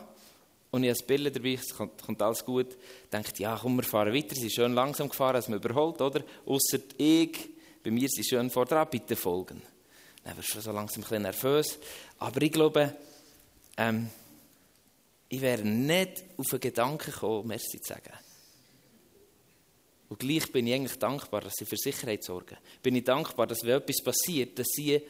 Und 0.76 0.85
ich 0.85 0.90
habe 0.90 0.99
das 0.99 1.06
Bild 1.06 1.35
dabei, 1.35 1.54
es 1.54 1.75
kommt, 1.75 2.02
kommt, 2.02 2.21
alles 2.21 2.45
gut. 2.45 2.76
Dachte, 3.09 3.42
ja, 3.42 3.59
komm, 3.59 3.76
wir 3.76 3.83
fahren 3.83 4.12
weiter. 4.12 4.35
Sie 4.35 4.42
sind 4.42 4.52
schön 4.52 4.75
langsam 4.75 5.09
gefahren, 5.09 5.37
als 5.37 5.49
man 5.49 5.59
überholt, 5.59 6.02
oder? 6.02 6.23
Ausser 6.45 6.80
ich, 6.99 7.49
bei 7.83 7.90
mir 7.90 8.06
sind 8.11 8.26
schön 8.26 8.50
vor 8.50 8.66
dran, 8.66 8.87
bitte 8.90 9.16
folgen. 9.16 9.62
Dann 10.23 10.37
wirst 10.37 10.54
du 10.54 10.61
so 10.61 10.73
langsam 10.73 10.99
ein 10.99 11.09
bisschen 11.09 11.23
nervös. 11.23 11.78
Aber 12.18 12.42
ich 12.42 12.52
glaube, 12.52 12.95
ähm, 13.78 14.11
ich 15.30 15.40
wäre 15.40 15.62
nicht 15.62 16.25
auf 16.37 16.49
den 16.49 16.61
Gedanken 16.61 17.11
gekommen, 17.11 17.47
Merci 17.47 17.80
zu 17.80 17.95
sagen. 17.95 18.12
Und 20.11 20.18
gleich 20.18 20.52
bin 20.52 20.66
ich 20.66 20.75
eigentlich 20.75 20.99
dankbar, 20.99 21.40
dass 21.40 21.54
sie 21.56 21.64
für 21.64 21.78
Sicherheit 21.78 22.23
sorgen. 22.23 22.59
Bin 22.83 22.97
ich 22.97 23.04
dankbar, 23.04 23.47
dass 23.47 23.62
wenn 23.62 23.78
etwas 23.78 24.04
passiert, 24.04 24.59
dass 24.59 24.66
sie 24.75 25.00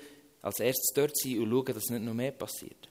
als 0.43 0.61
erstes 0.61 0.93
dort 0.95 1.17
sind 1.17 1.41
und 1.41 1.51
schauen, 1.51 1.75
dass 1.75 1.91
nicht 1.91 2.05
noch 2.05 2.15
mehr 2.15 2.31
passiert. 2.31 2.89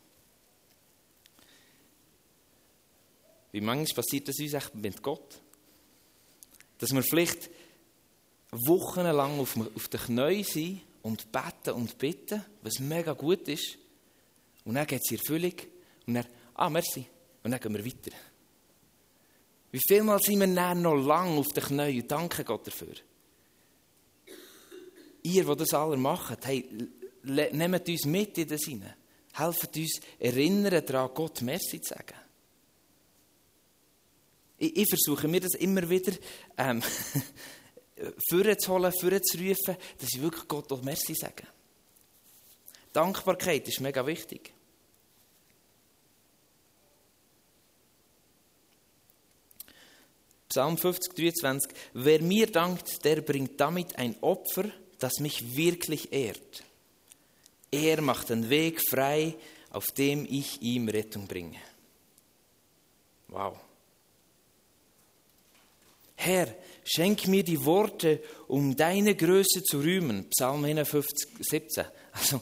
Wie 3.55 3.61
manchmal 3.61 4.03
passiert 4.03 4.27
das 4.27 4.37
uns 4.37 4.53
echt 4.53 4.75
mit 4.75 5.01
Gott. 5.01 5.39
Dass 6.77 6.91
wir 6.91 7.01
vielleicht 7.03 7.49
wochenlang 8.51 9.39
auf, 9.39 9.55
auf 9.73 9.87
den 9.87 9.99
Knien 10.01 10.43
sind 10.43 10.81
und 11.01 11.31
beten 11.31 11.73
und 11.73 11.97
bitten, 11.97 12.43
was 12.63 12.79
mega 12.79 13.13
gut 13.13 13.47
ist. 13.47 13.77
Und 14.65 14.75
dann 14.75 14.85
geht 14.85 14.99
es 15.05 15.11
in 15.11 15.19
Erfüllung. 15.19 15.53
Und 16.05 16.15
dann, 16.15 16.25
ah, 16.53 16.69
merci. 16.69 17.05
Und 17.43 17.51
dann 17.51 17.61
gehen 17.61 17.73
wir 17.73 17.85
weiter. 17.85 18.11
Wie 19.71 19.79
vielmal 19.87 20.19
sind 20.19 20.41
wir 20.41 20.53
dann 20.53 20.81
noch 20.81 20.95
lang 20.95 21.37
auf 21.37 21.47
den 21.47 21.63
Knien 21.63 22.01
und 22.01 22.11
danken 22.11 22.43
Gott 22.43 22.67
dafür. 22.67 22.95
Ihr, 25.23 25.45
die 25.45 25.55
das 25.55 25.73
alle 25.73 25.95
macht, 25.95 26.45
hey, 26.45 26.67
nehmt 27.23 27.87
uns 27.87 28.05
mit 28.05 28.37
in 28.37 28.49
das 28.49 28.65
hinein. 28.65 28.95
Helft 29.31 29.77
uns 29.77 30.01
erinnern 30.19 30.85
daran, 30.85 31.11
Gott 31.13 31.41
Merci 31.41 31.79
zu 31.79 31.93
sagen. 31.93 32.24
Ich, 34.57 34.75
ich 34.77 34.89
versuche 34.89 35.27
mir 35.27 35.41
das 35.41 35.55
immer 35.55 35.89
wieder 35.89 36.13
ähm, 36.57 36.81
vorzuholen, 38.29 38.93
vorzurufen, 38.99 39.77
dass 39.99 40.09
ich 40.13 40.21
wirklich 40.21 40.47
Gott 40.47 40.71
auch 40.71 40.81
Merci 40.81 41.13
sage. 41.13 41.43
Dankbarkeit 42.93 43.67
ist 43.67 43.81
mega 43.81 44.05
wichtig. 44.05 44.53
Psalm 50.47 50.77
50, 50.77 51.13
23. 51.13 51.71
Wer 51.93 52.21
mir 52.21 52.47
dankt, 52.47 53.03
der 53.03 53.19
bringt 53.19 53.59
damit 53.59 53.97
ein 53.97 54.15
Opfer, 54.21 54.71
das 54.99 55.19
mich 55.19 55.57
wirklich 55.57 56.13
ehrt. 56.13 56.63
Er 57.71 58.01
macht 58.01 58.29
den 58.29 58.49
Weg 58.49 58.81
frei, 58.89 59.35
auf 59.71 59.85
dem 59.97 60.25
ich 60.25 60.61
ihm 60.61 60.87
Rettung 60.87 61.27
bringe. 61.27 61.59
Wow. 63.27 63.57
Herr, 66.15 66.47
schenk 66.83 67.27
mir 67.27 67.43
die 67.43 67.63
Worte, 67.65 68.21
um 68.47 68.75
deine 68.75 69.15
Größe 69.15 69.63
zu 69.63 69.79
rühmen. 69.79 70.29
Psalm 70.29 70.63
51, 70.63 71.29
17. 71.39 71.85
Also, 72.11 72.41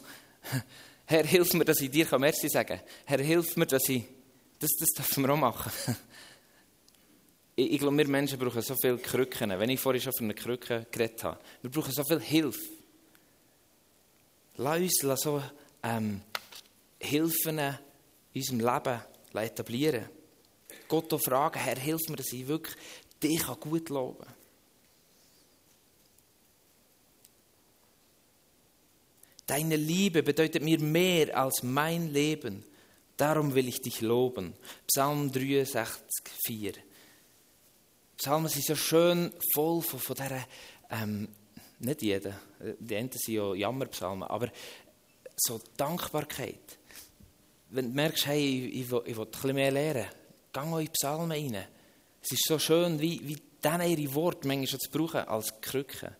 Herr, 1.05 1.25
hilf 1.25 1.53
mir, 1.53 1.65
dass 1.65 1.81
ich 1.81 1.91
dir 1.91 2.07
Merci 2.17 2.49
sagen 2.49 2.77
kann. 2.77 2.87
Herr, 3.05 3.19
hilf 3.19 3.55
mir, 3.57 3.65
dass 3.65 3.87
ich. 3.89 4.03
Das, 4.59 4.71
das 4.79 4.89
dürfen 4.89 5.23
wir 5.23 5.33
auch 5.33 5.37
machen. 5.37 5.71
Ich, 7.55 7.73
ich 7.73 7.79
glaube, 7.79 7.95
wir 7.95 8.07
Menschen 8.07 8.39
brauchen 8.39 8.63
so 8.63 8.75
viele 8.75 8.97
Krücken. 8.97 9.51
Wenn 9.51 9.69
ich 9.69 9.79
vorhin 9.79 10.01
schon 10.01 10.13
von 10.13 10.25
einer 10.25 10.33
Krücke 10.33 10.87
geredet 10.89 11.23
habe. 11.23 11.39
Wir 11.61 11.69
brauchen 11.69 11.93
so 11.93 12.03
viel 12.03 12.19
Hilfe. 12.19 12.59
Lass 14.55 15.03
uns 15.03 15.21
so 15.21 15.39
ähm, 15.83 16.21
Hilfen 16.99 17.59
in 17.59 17.75
unserem 18.33 18.59
Leben 18.59 19.01
etablieren. 19.35 20.09
Gott 20.87 21.13
auch 21.13 21.21
fragen, 21.21 21.59
Herr, 21.59 21.77
hilf 21.77 22.01
mir, 22.09 22.17
dass 22.17 22.31
ich 22.33 22.47
wirklich 22.47 22.75
dich 23.23 23.45
gut 23.59 23.89
loben 23.89 24.25
Deine 29.45 29.75
Liebe 29.75 30.23
bedeutet 30.23 30.63
mir 30.63 30.79
mehr 30.79 31.37
als 31.37 31.63
mein 31.63 32.11
Leben. 32.13 32.63
Darum 33.17 33.53
will 33.53 33.67
ich 33.67 33.81
dich 33.81 34.01
loben. 34.01 34.53
Psalm 34.87 35.31
63, 35.31 35.99
4. 36.45 36.73
Psalmen 38.17 38.47
sind 38.47 38.65
so 38.65 38.75
schön 38.75 39.33
voll 39.53 39.81
von, 39.81 39.99
von 39.99 40.15
dieser, 40.15 40.45
ähm, 40.89 41.27
nicht 41.79 42.01
jeder, 42.01 42.39
die 42.79 42.95
einen 42.95 43.11
sind 43.11 43.35
ja 43.35 43.53
Jammerpsalmen, 43.53 44.23
aber 44.23 44.49
so 45.35 45.59
Dankbarkeit. 45.75 46.79
Wenn 47.69 47.89
du 47.89 47.95
merkst, 47.95 48.27
hey, 48.27 48.67
ich, 48.67 48.81
ich, 48.81 48.91
will, 48.91 49.01
ich 49.05 49.17
will 49.17 49.27
ein 49.27 49.55
mehr 49.55 49.71
lernen, 49.71 50.07
geh 50.53 50.81
in 50.81 50.91
Psalmen 50.93 51.31
rein. 51.31 51.67
Es 52.23 52.31
ist 52.31 52.47
so 52.47 52.57
schön, 52.57 53.01
wie, 53.01 53.19
wie 53.27 53.37
dann 53.61 53.81
ihre 53.81 54.13
Worte 54.15 54.47
manchmal 54.47 54.79
zu 54.79 54.89
brauchen 54.89 55.27
als 55.27 55.59
Krücke. 55.59 56.15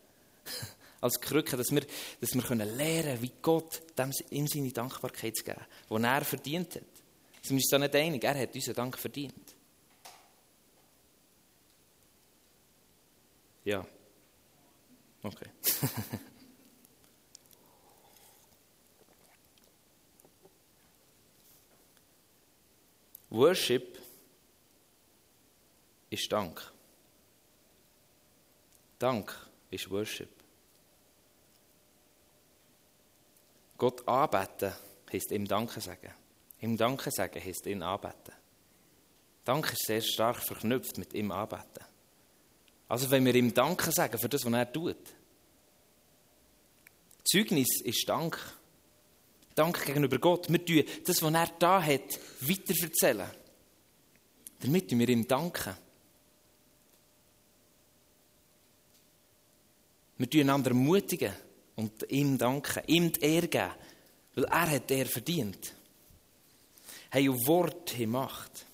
als 1.02 1.20
Krücke, 1.20 1.56
dass 1.58 1.72
wir, 1.72 1.86
dass 2.20 2.34
wir 2.34 2.42
können 2.42 2.78
wie 3.22 3.32
Gott 3.42 3.82
dem, 3.98 4.12
ihm 4.30 4.48
seine 4.48 4.72
Dankbarkeit 4.72 5.36
zu 5.36 5.44
geben, 5.46 5.62
die 5.90 5.96
er 6.04 6.26
verdient 6.26 6.76
hat. 6.76 6.84
Sind 7.42 7.52
wir 7.52 7.58
uns 7.58 7.70
da 7.70 7.80
nicht 7.80 7.96
einig? 7.96 8.24
Er 8.24 8.38
hat 8.40 8.54
unseren 8.54 8.76
Dank 8.76 8.98
verdient. 8.98 9.56
Ja. 13.66 13.86
Okay. 15.24 15.50
Worship 23.30 23.93
ist 26.14 26.32
Dank. 26.32 26.62
Dank 29.00 29.36
ist 29.72 29.90
Worship. 29.90 30.30
Gott 33.78 34.08
anbeten 34.08 34.74
heisst 35.12 35.32
ihm 35.32 35.48
Danke 35.48 35.82
sagen. 35.82 36.14
Ihm 36.62 36.78
Danke 36.78 37.10
sagen 37.12 37.44
heisst 37.44 37.66
ihn 37.66 37.82
anbeten. 37.82 38.34
Dank 39.44 39.74
ist 39.74 39.88
sehr 39.88 40.02
stark 40.02 40.38
verknüpft 40.38 40.98
mit 41.00 41.14
ihm 41.14 41.32
anbeten. 41.32 41.84
Also 42.88 43.10
wenn 43.10 43.26
wir 43.26 43.34
ihm 43.34 43.54
Danke 43.54 43.92
sagen 43.92 44.20
für 44.20 44.30
das, 44.30 44.46
was 44.46 44.54
er 44.54 44.72
tut. 44.72 44.98
Zeugnis 47.24 47.82
ist 47.82 48.08
Dank. 48.08 48.38
Dank 49.56 49.84
gegenüber 49.84 50.20
Gott. 50.20 50.48
Wir 50.50 50.64
tun 50.64 50.84
das, 51.06 51.24
was 51.24 51.34
er 51.34 51.48
da 51.58 51.82
hat, 51.82 52.20
weiterverzählen. 52.42 53.32
Damit 54.60 54.92
wir 54.92 55.10
ihm 55.10 55.28
danken. 55.28 55.76
Wir 60.18 60.30
tun 60.30 60.42
einander 60.42 60.72
ermutigen 60.72 61.34
und 61.76 62.10
ihm 62.10 62.38
danken, 62.38 62.84
ihm 62.88 63.12
die 63.12 63.22
Ehre 63.22 63.48
geben, 63.48 63.72
weil 64.36 64.46
er 64.46 64.72
hat 64.72 64.92
er 64.92 65.06
verdient. 65.06 65.74
Hey, 67.10 67.30
und 67.30 67.46
Wort 67.48 67.94
haben 67.98 68.12
Macht. 68.12 68.66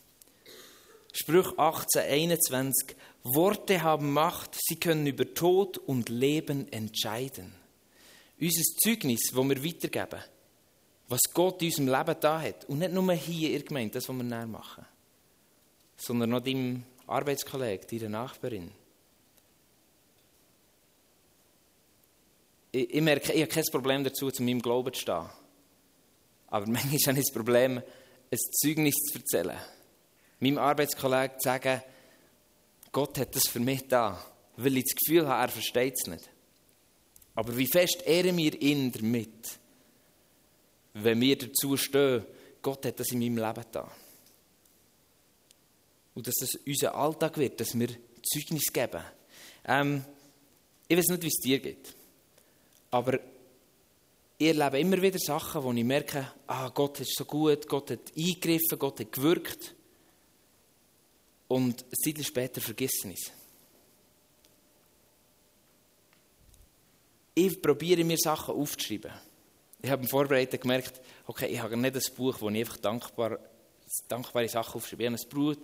Sprüch 1.11 1.57
18, 1.57 2.01
21. 2.01 2.95
Worte 3.23 3.81
haben 3.83 4.13
Macht, 4.13 4.51
sie 4.57 4.77
können 4.77 5.05
über 5.07 5.33
Tod 5.33 5.77
und 5.77 6.09
Leben 6.09 6.71
entscheiden. 6.71 7.53
Unser 8.39 8.63
Zeugnis, 8.81 9.31
das 9.31 9.35
wir 9.35 9.63
weitergeben, 9.65 10.23
was 11.09 11.19
Gott 11.33 11.61
in 11.61 11.67
unserem 11.67 11.87
Leben 11.87 12.19
da 12.21 12.41
hat. 12.41 12.65
Und 12.65 12.79
nicht 12.79 12.93
nur 12.93 13.11
hier 13.13 13.49
in 13.49 13.55
der 13.55 13.63
Gemeinde, 13.63 13.93
das, 13.95 14.07
was 14.07 14.15
wir 14.15 14.23
näher 14.23 14.47
machen, 14.47 14.85
sondern 15.97 16.33
auch 16.33 16.39
deinem 16.39 16.83
Arbeitskollegen, 17.07 17.99
deiner 17.99 18.09
Nachbarin. 18.09 18.71
Ich, 22.71 22.93
ich 22.93 23.01
merke, 23.01 23.33
ich 23.33 23.41
habe 23.41 23.51
kein 23.51 23.63
Problem 23.71 24.03
dazu, 24.03 24.31
zu 24.31 24.43
meinem 24.43 24.61
Glauben 24.61 24.93
zu 24.93 25.01
stehen. 25.01 25.29
Aber 26.47 26.65
manchmal 26.65 26.99
habe 26.99 27.19
ich 27.19 27.25
das 27.25 27.33
Problem, 27.33 27.81
ein 28.31 28.37
Zeugnis 28.61 28.95
zu 28.95 29.19
erzählen. 29.19 29.57
Meinem 30.39 30.57
Arbeitskollegen 30.57 31.39
zu 31.39 31.43
sagen, 31.43 31.81
Gott 32.91 33.17
hat 33.19 33.35
das 33.35 33.43
für 33.47 33.59
mich 33.59 33.87
da, 33.87 34.23
weil 34.57 34.77
ich 34.77 34.85
das 34.85 34.95
Gefühl 34.95 35.27
habe, 35.27 35.43
er 35.43 35.49
versteht 35.49 35.95
es 35.95 36.07
nicht. 36.07 36.29
Aber 37.35 37.55
wie 37.55 37.67
fest 37.67 38.03
ehren 38.05 38.37
wir 38.37 38.59
ihn 38.61 38.91
damit, 38.91 39.59
wenn 40.93 41.21
wir 41.21 41.37
dazu 41.37 41.77
stehen, 41.77 42.25
Gott 42.61 42.85
hat 42.85 42.99
das 42.99 43.11
in 43.11 43.19
meinem 43.19 43.37
Leben 43.37 43.65
da. 43.71 43.91
Und 46.15 46.27
dass 46.27 46.35
das 46.39 46.55
unser 46.65 46.95
Alltag 46.95 47.37
wird, 47.37 47.59
dass 47.59 47.77
wir 47.77 47.89
Zeugnis 48.21 48.73
geben. 48.73 49.03
Ähm, 49.65 50.03
ich 50.87 50.97
weiß 50.97 51.07
nicht, 51.07 51.23
wie 51.23 51.27
es 51.27 51.39
dir 51.41 51.59
geht. 51.59 51.95
Aber 52.91 53.19
ich 54.37 54.47
erlebe 54.47 54.79
immer 54.79 55.01
wieder 55.01 55.19
Sachen, 55.19 55.63
wo 55.63 55.71
ich 55.73 55.83
merke, 55.83 56.31
ah, 56.47 56.69
Gott 56.69 57.01
ist 57.01 57.15
so 57.15 57.25
gut, 57.25 57.67
Gott 57.67 57.91
hat 57.91 58.11
eingegriffen, 58.17 58.79
Gott 58.79 58.99
hat 58.99 59.11
gewirkt. 59.11 59.75
Und 61.49 61.83
Zeit 61.95 62.23
später 62.23 62.61
vergessen 62.61 63.11
ich 63.11 63.19
es. 63.19 63.31
Ich 67.35 67.61
probiere 67.61 68.03
mir 68.03 68.17
Sachen 68.17 68.55
aufzuschreiben. 68.55 69.11
Ich 69.81 69.89
habe 69.89 70.03
im 70.03 70.09
Vorbereiten 70.09 70.59
gemerkt, 70.59 71.01
okay, 71.25 71.47
ich 71.47 71.59
habe 71.59 71.75
nicht 71.75 71.95
ein 71.95 72.15
Buch, 72.15 72.35
wo 72.39 72.49
ich 72.49 72.59
einfach 72.59 72.77
dankbar, 72.77 73.39
dankbare 74.07 74.47
Sachen 74.47 74.75
aufschreibe. 74.75 75.03
Ich 75.03 75.09
habe 75.09 75.17
ein 75.17 75.55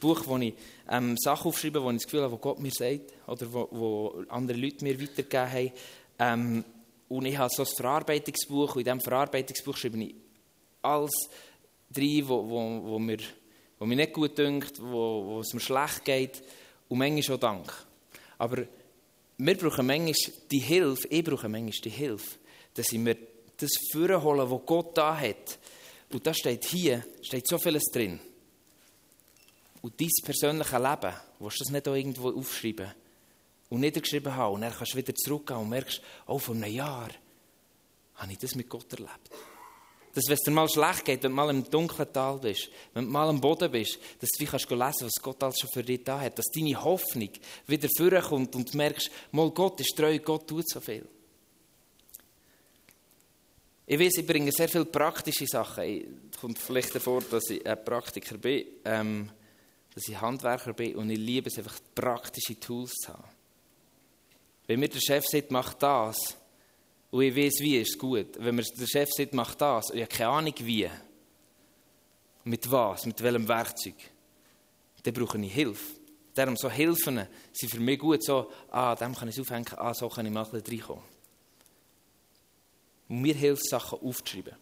Buch, 0.00 0.22
wo 0.26 0.38
ich 0.38 0.54
ähm, 0.88 1.16
Sachen 1.18 1.48
aufschreibe, 1.48 1.82
wo 1.82 1.90
ich 1.90 1.96
das 1.96 2.04
Gefühl 2.04 2.22
habe, 2.22 2.32
wo 2.32 2.38
Gott 2.38 2.58
mir 2.60 2.70
sagt 2.70 3.12
oder 3.26 3.52
wo, 3.52 3.68
wo 3.70 4.24
andere 4.28 4.58
Leute 4.58 4.84
mir 4.84 5.00
weitergegeben 5.00 5.52
haben. 5.52 5.72
Ähm, 6.18 6.64
und 7.14 7.26
ich 7.26 7.38
habe 7.38 7.52
so 7.54 7.62
ein 7.62 7.68
Verarbeitungsbuch 7.76 8.74
und 8.74 8.80
in 8.80 8.84
diesem 8.84 9.00
Verarbeitungsbuch 9.00 9.76
schreibe 9.76 10.02
ich 10.02 10.16
alles 10.82 11.12
rein, 11.96 12.28
wo, 12.28 12.48
wo, 12.48 12.82
wo, 12.82 12.98
mir, 12.98 13.18
wo 13.78 13.86
mir 13.86 13.94
nicht 13.94 14.12
gut 14.12 14.36
dünkt, 14.36 14.80
wo, 14.82 15.24
wo 15.24 15.40
es 15.40 15.54
mir 15.54 15.60
schlecht 15.60 16.04
geht 16.04 16.42
und 16.88 16.98
manchmal 16.98 17.36
auch 17.36 17.40
Dank. 17.40 17.72
Aber 18.36 18.66
wir 19.38 19.56
brauchen 19.56 19.86
manchmal 19.86 20.14
die 20.50 20.58
Hilfe, 20.58 21.06
ich 21.08 21.22
brauche 21.22 21.48
manchmal 21.48 21.70
die 21.84 21.90
Hilfe, 21.90 22.36
dass 22.74 22.90
ich 22.90 22.98
mir 22.98 23.16
das 23.58 23.70
vorholen, 23.92 24.50
was 24.50 24.66
Gott 24.66 24.98
da 24.98 25.16
hat. 25.16 25.60
Und 26.12 26.26
da 26.26 26.34
steht 26.34 26.64
hier, 26.64 27.04
steht 27.22 27.46
so 27.46 27.58
vieles 27.58 27.84
drin. 27.92 28.18
Und 29.82 30.00
dein 30.00 30.10
persönliche 30.24 30.78
Leben, 30.78 31.14
willst 31.38 31.60
du 31.60 31.64
das 31.64 31.72
nicht 31.72 31.86
auch 31.86 31.94
irgendwo 31.94 32.30
aufschreiben? 32.30 32.92
Und 33.74 33.80
niedergeschrieben 33.80 34.34
haben. 34.34 34.54
Und 34.54 34.60
dann 34.60 34.72
kannst 34.72 34.92
du 34.92 34.98
wieder 34.98 35.14
zurückgehen 35.14 35.58
und 35.58 35.68
merkst, 35.68 36.00
oh, 36.26 36.38
vor 36.38 36.54
einem 36.54 36.72
Jahr 36.72 37.08
habe 38.14 38.32
ich 38.32 38.38
das 38.38 38.54
mit 38.54 38.68
Gott 38.68 38.92
erlebt. 38.92 39.30
Dass, 40.14 40.24
wenn 40.28 40.34
es 40.34 40.42
dir 40.42 40.52
mal 40.52 40.68
schlecht 40.68 41.04
geht, 41.04 41.24
wenn 41.24 41.32
du 41.32 41.36
mal 41.36 41.50
im 41.50 41.68
dunklen 41.68 42.12
Tal 42.12 42.38
bist, 42.38 42.70
wenn 42.92 43.04
du 43.04 43.10
mal 43.10 43.28
am 43.28 43.40
Boden 43.40 43.70
bist, 43.70 43.98
dass 44.20 44.30
du 44.38 44.44
kannst 44.44 44.70
lesen 44.70 45.06
was 45.06 45.20
Gott 45.20 45.42
alles 45.42 45.58
schon 45.58 45.70
für 45.70 45.82
dich 45.82 46.04
da 46.04 46.20
hat. 46.20 46.38
Dass 46.38 46.46
deine 46.54 46.82
Hoffnung 46.82 47.30
wieder 47.66 47.88
vorkommt 47.96 48.54
und 48.54 48.72
du 48.72 48.76
merkst, 48.76 49.10
mal 49.32 49.50
Gott 49.50 49.80
ist 49.80 49.96
treu, 49.96 50.18
Gott 50.20 50.46
tut 50.46 50.68
so 50.68 50.80
viel. 50.80 51.04
Ich 53.86 53.98
weiß, 53.98 54.18
ich 54.18 54.26
bringe 54.26 54.52
sehr 54.52 54.68
viele 54.68 54.86
praktische 54.86 55.46
Sachen. 55.46 56.30
Es 56.32 56.40
kommt 56.40 56.58
vielleicht 56.58 56.94
davor, 56.94 57.20
dass 57.22 57.50
ich 57.50 57.66
ein 57.66 57.84
Praktiker 57.84 58.38
bin, 58.38 58.66
ähm, 58.84 59.30
dass 59.94 60.08
ich 60.08 60.18
Handwerker 60.18 60.72
bin 60.72 60.96
und 60.96 61.10
ich 61.10 61.18
liebe 61.18 61.48
es 61.48 61.58
einfach, 61.58 61.78
praktische 61.94 62.58
Tools 62.58 62.92
zu 62.92 63.12
haben. 63.12 63.33
Wenn 64.66 64.80
mir 64.80 64.88
der 64.88 65.00
Chef 65.00 65.24
sagt, 65.26 65.50
mach 65.50 65.74
das, 65.74 66.16
und 67.10 67.22
ich 67.22 67.36
weiß, 67.36 67.60
wie, 67.60 67.78
ist 67.78 67.90
es 67.90 67.98
gut. 67.98 68.28
Wenn 68.38 68.56
mir 68.56 68.62
der 68.62 68.86
Chef 68.86 69.08
sagt, 69.10 69.34
mach 69.34 69.54
das, 69.54 69.90
und 69.90 69.96
ich 69.96 70.02
habe 70.02 70.14
keine 70.14 70.30
Ahnung, 70.30 70.54
wie, 70.58 70.90
mit 72.44 72.70
was, 72.70 73.06
mit 73.06 73.22
welchem 73.22 73.46
Werkzeug, 73.48 73.94
dann 75.02 75.14
brauche 75.14 75.38
ich 75.38 75.52
Hilfe. 75.52 76.00
Darum, 76.34 76.56
so 76.56 76.68
Hilfen 76.68 77.26
sind 77.52 77.68
für 77.70 77.80
mich 77.80 77.98
gut, 77.98 78.24
so, 78.24 78.50
ah, 78.70 78.94
dem 78.96 79.14
kann 79.14 79.28
ich 79.28 79.36
es 79.36 79.40
aufhängen, 79.40 79.66
ah, 79.76 79.94
so 79.94 80.08
kann 80.08 80.26
ich 80.26 80.32
mal 80.32 80.44
ein 80.44 80.50
reinkommen. 80.50 81.04
Und 83.08 83.20
mir 83.20 83.34
hilft, 83.34 83.68
Sachen 83.68 84.00
aufzuschreiben. 84.00 84.56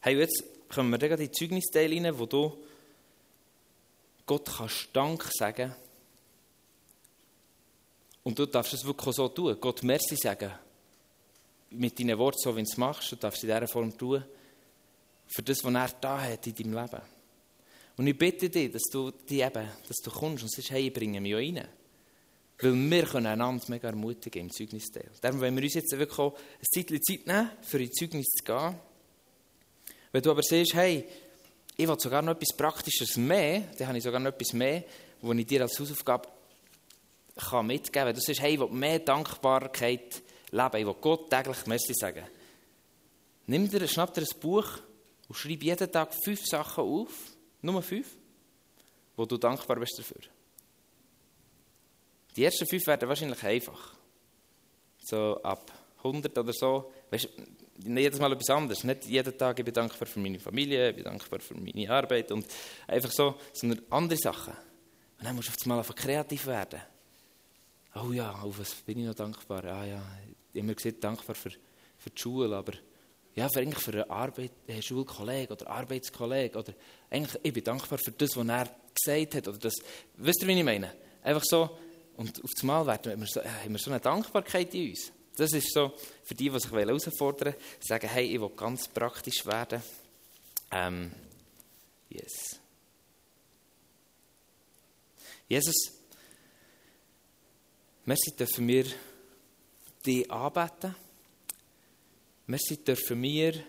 Hey, 0.00 0.18
jetzt 0.18 0.42
kommen 0.68 0.90
wir 0.90 1.10
in 1.10 1.16
die 1.16 1.30
Zeugnisteile 1.30 1.94
rein, 1.94 2.18
wo 2.18 2.26
du 2.26 2.58
Gott 4.26 4.50
kannst 4.56 4.88
Dank 4.92 5.24
sagen. 5.32 5.74
Und 8.22 8.38
du 8.38 8.46
darfst 8.46 8.74
es 8.74 8.84
wirklich 8.84 9.14
so 9.14 9.28
tun. 9.28 9.56
Gott 9.60 9.82
Merci 9.82 10.16
sagen. 10.16 10.52
Mit 11.70 11.98
deinen 11.98 12.18
Worten, 12.18 12.38
so 12.38 12.54
wie 12.54 12.62
du 12.62 12.68
es 12.68 12.76
machst. 12.76 13.10
Du 13.10 13.16
darfst 13.16 13.38
es 13.38 13.44
in 13.44 13.54
dieser 13.54 13.68
Form 13.68 13.96
tun. 13.96 14.24
Für 15.26 15.42
das, 15.42 15.64
was 15.64 15.74
er 15.74 15.88
da 16.00 16.20
hat 16.20 16.46
in 16.46 16.54
deinem 16.54 16.74
Leben. 16.74 17.02
Und 17.96 18.06
ich 18.06 18.16
bitte 18.16 18.48
dich, 18.48 18.70
dass 18.70 18.82
du, 18.90 19.10
die 19.10 19.40
eben, 19.40 19.68
dass 19.88 19.96
du 20.02 20.10
kommst 20.10 20.44
und 20.44 20.50
sagst, 20.50 20.70
hey, 20.70 20.86
ich 20.86 20.92
bringe 20.92 21.20
mich 21.20 21.34
auch 21.34 21.38
rein. 21.38 21.68
Weil 22.58 22.74
wir 22.74 23.04
können 23.04 23.26
einander 23.26 23.64
mega 23.68 23.88
ermutigen 23.88 24.42
im 24.42 24.50
Zeugnisteil. 24.50 25.10
Darum 25.20 25.40
wollen 25.40 25.56
wir 25.56 25.64
uns 25.64 25.74
jetzt 25.74 25.98
wirklich 25.98 26.18
auch 26.18 26.34
ein 26.34 27.00
Zeit 27.00 27.26
nehmen, 27.26 27.50
für 27.62 27.82
in 27.82 27.92
Zeugnis 27.92 28.26
zu 28.28 28.44
gehen. 28.44 28.76
Wenn 30.12 30.22
du 30.22 30.30
aber 30.30 30.42
siehst, 30.42 30.74
hey, 30.74 31.06
ich 31.82 31.88
will 31.88 31.98
sogar 31.98 32.22
noch 32.22 32.32
etwas 32.32 32.56
Praktisches 32.56 33.16
mehr, 33.16 33.62
dann 33.76 33.88
habe 33.88 33.98
ich 33.98 34.04
sogar 34.04 34.20
noch 34.20 34.30
etwas 34.30 34.52
mehr, 34.52 34.84
was 35.20 35.36
ich 35.36 35.46
dir 35.46 35.62
als 35.62 35.78
Hausaufgabe 35.78 36.28
kann 37.36 37.66
mitgeben 37.66 37.92
kann. 37.92 38.06
Wenn 38.06 38.14
du 38.14 38.20
sagst, 38.20 38.40
hey, 38.40 38.54
ich 38.54 38.60
will 38.60 38.68
mehr 38.68 39.00
Dankbarkeit 39.00 40.22
leben, 40.50 40.76
ich 40.76 40.86
will 40.86 40.96
Gott 41.00 41.30
täglich 41.30 41.66
Merci 41.66 41.92
sagen. 41.94 42.24
Nimm 43.46 43.68
dir, 43.68 43.86
schnapp 43.88 44.14
dir 44.14 44.22
ein 44.22 44.40
Buch 44.40 44.66
und 45.28 45.34
schreib 45.34 45.62
jeden 45.62 45.90
Tag 45.90 46.14
fünf 46.24 46.44
Sachen 46.46 46.84
auf, 46.84 47.10
nur 47.62 47.82
fünf, 47.82 48.06
wo 49.16 49.24
du 49.24 49.36
dankbar 49.36 49.80
bist 49.80 49.98
dafür. 49.98 50.22
Die 52.36 52.44
ersten 52.44 52.66
fünf 52.66 52.86
werden 52.86 53.08
wahrscheinlich 53.08 53.42
einfach. 53.42 53.94
So 54.98 55.42
ab 55.42 55.70
100 55.98 56.38
oder 56.38 56.52
so. 56.52 56.92
Weißt, 57.10 57.28
jedes 57.78 58.20
Mal 58.20 58.32
etwas 58.32 58.50
anderes. 58.50 58.84
Nicht 58.84 59.06
jeden 59.06 59.36
Tag 59.36 59.58
ich 59.58 59.64
bin 59.64 59.74
dankbar 59.74 60.06
für 60.06 60.20
meine 60.20 60.38
Familie, 60.38 60.90
ich 60.90 60.96
bin 60.96 61.04
dankbar 61.04 61.40
für 61.40 61.54
meine 61.54 61.90
Arbeit 61.90 62.30
und 62.32 62.46
einfach 62.86 63.10
so, 63.10 63.34
sondern 63.52 63.82
andere 63.90 64.18
Sachen. 64.18 64.54
Und 65.18 65.24
dann 65.24 65.36
musst 65.36 65.48
du 65.48 65.52
auf 65.52 65.56
einmal 65.64 65.78
einfach 65.78 65.94
kreativ 65.94 66.46
werden. 66.46 66.80
Oh 67.94 68.12
ja, 68.12 68.32
auf 68.32 68.58
was 68.58 68.74
bin 68.74 69.00
ich 69.00 69.06
noch 69.06 69.14
dankbar? 69.14 69.64
Ah 69.64 69.84
ja, 69.84 70.02
ich 70.52 70.58
habe 70.58 70.66
mir 70.66 70.74
gesagt, 70.74 71.04
dankbar 71.04 71.34
für, 71.34 71.50
für 71.50 72.10
die 72.10 72.20
Schule, 72.20 72.56
aber 72.56 72.72
ja, 73.34 73.48
für, 73.48 73.60
eigentlich 73.60 73.82
für 73.82 73.92
einen 73.92 74.10
Arbeit, 74.10 74.52
einen 74.68 74.78
äh, 74.78 74.82
Schulkollegen 74.82 75.56
oder 75.56 75.70
Arbeitskollegen. 75.70 76.60
Oder 76.60 76.72
eigentlich, 77.10 77.40
ich 77.42 77.52
bin 77.52 77.64
dankbar 77.64 77.98
für 77.98 78.12
das, 78.12 78.36
was 78.36 78.46
er 78.46 78.68
gesagt 78.94 79.34
hat. 79.34 79.48
Oder 79.48 79.58
das, 79.58 79.74
wisst 80.16 80.42
ihr, 80.42 80.48
wie 80.48 80.58
ich 80.58 80.64
meine? 80.64 80.92
Einfach 81.22 81.44
so, 81.44 81.78
und 82.16 82.42
auf 82.42 82.50
einmal 82.60 82.86
werden 82.86 83.20
wir 83.20 83.26
so, 83.26 83.40
äh, 83.40 83.48
haben 83.48 83.72
wir 83.72 83.78
so 83.78 83.90
eine 83.90 84.00
Dankbarkeit 84.00 84.74
in 84.74 84.90
uns. 84.90 85.12
Das 85.36 85.52
ist 85.52 85.72
so, 85.72 85.92
für 86.24 86.34
die, 86.34 86.50
die 86.50 86.58
sich 86.58 86.70
herausfordern 86.70 87.54
wollen, 87.54 87.64
sagen, 87.80 88.08
hey, 88.08 88.26
ich 88.26 88.40
will 88.40 88.50
ganz 88.50 88.88
praktisch 88.88 89.46
werden. 89.46 89.82
Ähm, 90.70 91.12
yes. 92.10 92.58
Jesus, 95.48 95.92
merci 98.04 98.34
dürfen 98.36 98.68
wir 98.68 98.86
dich 100.04 100.30
anbeten. 100.30 100.94
Merci 102.46 102.76
dürfen 102.78 103.22
wir 103.22 103.64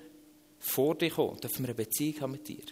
vor 0.60 0.96
dir 0.96 1.12
kommen, 1.12 1.40
dürfen 1.40 1.60
wir 1.60 1.70
eine 1.70 1.76
Beziehung 1.76 2.22
haben 2.22 2.32
mit 2.32 2.48
dir. 2.48 2.64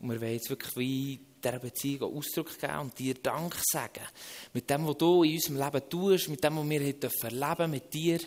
Und 0.00 0.10
wir 0.10 0.20
wollen 0.20 0.32
jetzt 0.32 0.50
wirklich 0.50 0.76
wie 0.76 1.20
dieser 1.44 1.58
Beziehung 1.58 2.16
Ausdruck 2.16 2.58
geben 2.58 2.78
und 2.78 2.98
dir 2.98 3.14
Dank 3.14 3.56
sagen. 3.70 4.04
Mit 4.52 4.68
dem, 4.68 4.86
was 4.86 4.96
du 4.98 5.22
in 5.22 5.34
unserem 5.34 5.56
Leben 5.56 5.88
tust, 5.88 6.28
mit 6.28 6.42
dem, 6.42 6.56
was 6.56 6.68
wir 6.68 6.86
heute 6.86 7.10
erleben 7.22 7.70
mit 7.70 7.92
dir. 7.92 8.20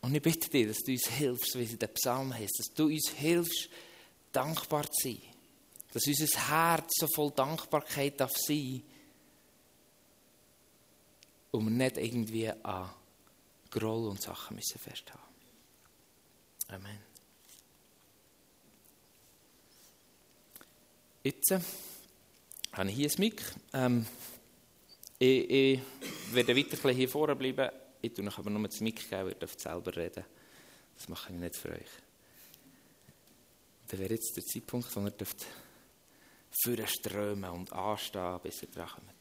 Und 0.00 0.14
ich 0.14 0.22
bitte 0.22 0.48
dich, 0.48 0.66
dass 0.68 0.78
du 0.78 0.92
uns 0.92 1.08
hilfst, 1.08 1.58
wie 1.58 1.64
es 1.64 1.72
in 1.72 1.78
den 1.78 1.94
Psalm 1.94 2.32
heißt, 2.32 2.58
dass 2.58 2.74
du 2.74 2.86
uns 2.86 3.10
hilfst, 3.10 3.68
dankbar 4.32 4.90
zu 4.90 5.08
sein. 5.08 5.22
Dass 5.92 6.06
unser 6.06 6.48
Herz 6.48 6.92
so 6.98 7.08
voll 7.14 7.32
Dankbarkeit 7.32 8.20
darf 8.20 8.36
sein 8.36 8.82
und 11.50 11.64
wir 11.64 11.70
nicht 11.70 11.96
irgendwie 11.96 12.50
an 12.50 12.90
Groll 13.70 14.08
und 14.08 14.22
Sachen 14.22 14.56
müssen 14.56 14.78
festhalten. 14.78 15.22
Amen. 16.68 17.07
Jetzt 21.22 21.50
äh, 21.50 21.60
habe 22.72 22.90
ich 22.90 22.96
hier 22.96 23.10
ein 23.10 23.14
Mic. 23.18 23.42
Ähm, 23.72 24.06
ich, 25.18 25.50
ich, 25.50 25.80
werde 26.30 26.56
weiter 26.56 26.90
hier 26.90 27.08
vorne 27.08 27.34
bleiben. 27.34 27.70
Ich 28.00 28.14
tue 28.14 28.26
euch 28.26 28.38
aber 28.38 28.50
nur 28.50 28.68
das 28.68 28.80
Mic 28.80 29.08
geben, 29.08 29.28
ihr 29.28 29.34
dürft 29.34 29.60
selber 29.60 29.94
reden. 29.96 30.24
Das 30.96 31.08
mache 31.08 31.32
ich 31.32 31.38
nicht 31.38 31.56
für 31.56 31.72
euch. 31.72 31.90
Dann 33.88 34.00
wäre 34.00 34.14
jetzt 34.14 34.36
der 34.36 34.44
Zeitpunkt, 34.44 34.94
wo 34.94 35.00
ihr 35.00 35.10
dürft 35.10 35.44
für 36.62 36.86
strömen 36.86 37.50
und 37.50 37.72
anstehen, 37.72 38.38
bis 38.42 38.62
ihr 38.62 38.68
dran 38.68 38.88
kommt. 38.88 39.12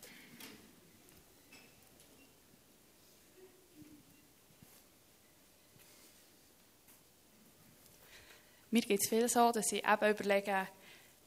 Mir 8.70 8.82
geht 8.82 9.00
es 9.02 9.10
viel 9.10 9.28
so, 9.30 9.52
dass 9.52 9.72
ich 9.72 9.84
eben 9.84 10.12
überlege, 10.12 10.68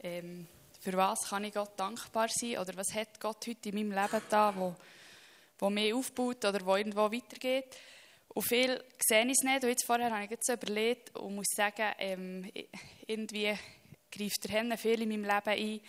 ähm, 0.03 0.47
für 0.81 0.95
was 0.95 1.29
kann 1.29 1.45
ich 1.45 1.55
Gott 1.55 1.79
dankbar 1.79 2.29
sein 2.29 2.59
oder 2.59 2.75
was 2.77 2.95
hat 2.95 3.21
Gott 3.21 3.47
heute 3.47 3.69
in 3.69 3.75
meinem 3.75 3.93
Leben 3.93 4.23
da, 4.31 4.55
wo, 4.57 4.75
wo 5.59 5.71
mich 5.71 5.93
aufbaut 5.93 6.45
oder 6.45 6.65
wo 6.65 6.75
irgendwo 6.75 7.13
weitergeht. 7.13 7.77
Und 8.29 8.43
viel 8.43 8.83
sehe 8.99 9.25
ich 9.27 9.33
es 9.33 9.45
nicht. 9.45 9.63
Und 9.63 9.69
jetzt 9.69 9.85
vorher 9.85 10.11
habe 10.11 10.25
ich 10.25 10.31
jetzt 10.31 10.49
überlegt 10.49 11.17
und 11.19 11.35
muss 11.35 11.49
sagen, 11.55 11.93
ähm, 11.99 12.51
irgendwie 13.07 13.55
greift 14.11 14.45
der 14.45 14.53
Henne 14.53 14.79
viel 14.79 15.03
in 15.03 15.09
meinem 15.09 15.25
Leben 15.25 15.61
ein, 15.61 15.81